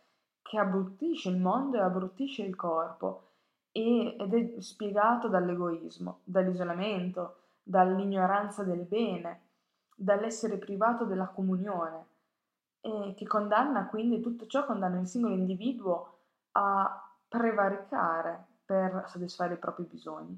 che 0.42 0.60
abbruttisce 0.60 1.30
il 1.30 1.38
mondo 1.38 1.78
e 1.78 1.82
abbruttisce 1.82 2.44
il 2.44 2.56
corpo, 2.56 3.28
ed 3.72 4.34
è 4.34 4.62
spiegato 4.62 5.30
dall'egoismo, 5.30 6.20
dall'isolamento, 6.26 7.39
dall'ignoranza 7.70 8.64
del 8.64 8.82
bene, 8.82 9.42
dall'essere 9.96 10.58
privato 10.58 11.06
della 11.06 11.28
comunione 11.28 12.06
e 12.82 13.14
che 13.16 13.28
condanna 13.28 13.88
quindi 13.88 14.22
tutto 14.22 14.48
ciò 14.48 14.66
condanna 14.66 15.00
il 15.00 15.08
singolo 15.08 15.36
individuo 15.36 16.18
a 16.54 17.16
prevaricare 17.28 18.46
per 18.66 19.04
soddisfare 19.06 19.54
i 19.54 19.58
propri 19.58 19.84
bisogni. 19.84 20.36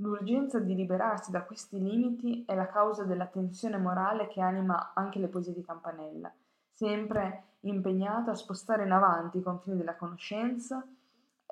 L'urgenza 0.00 0.58
di 0.58 0.74
liberarsi 0.74 1.30
da 1.30 1.42
questi 1.42 1.78
limiti 1.80 2.44
è 2.44 2.56
la 2.56 2.66
causa 2.66 3.04
della 3.04 3.26
tensione 3.26 3.76
morale 3.76 4.26
che 4.26 4.40
anima 4.40 4.92
anche 4.94 5.20
le 5.20 5.28
poesie 5.28 5.54
di 5.54 5.64
Campanella, 5.64 6.32
sempre 6.72 7.44
impegnato 7.60 8.30
a 8.30 8.34
spostare 8.34 8.84
in 8.84 8.90
avanti 8.90 9.38
i 9.38 9.42
confini 9.42 9.76
della 9.76 9.96
conoscenza 9.96 10.84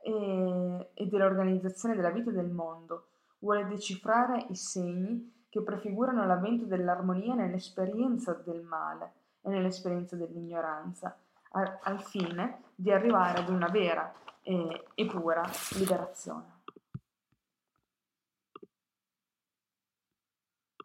e, 0.02 0.90
e 0.94 1.06
dell'organizzazione 1.06 1.94
della 1.94 2.10
vita 2.10 2.30
e 2.30 2.34
del 2.34 2.50
mondo. 2.50 3.06
Vuole 3.38 3.66
decifrare 3.66 4.46
i 4.48 4.56
segni 4.56 5.44
che 5.48 5.62
prefigurano 5.62 6.26
l'avvento 6.26 6.64
dell'armonia 6.64 7.34
nell'esperienza 7.34 8.32
del 8.32 8.62
male 8.62 9.12
e 9.42 9.50
nell'esperienza 9.50 10.16
dell'ignoranza, 10.16 11.16
al, 11.52 12.02
fine 12.02 12.62
di 12.74 12.90
arrivare 12.90 13.38
ad 13.40 13.48
una 13.48 13.68
vera 13.68 14.12
e 14.42 15.06
pura 15.06 15.48
liberazione. 15.76 16.55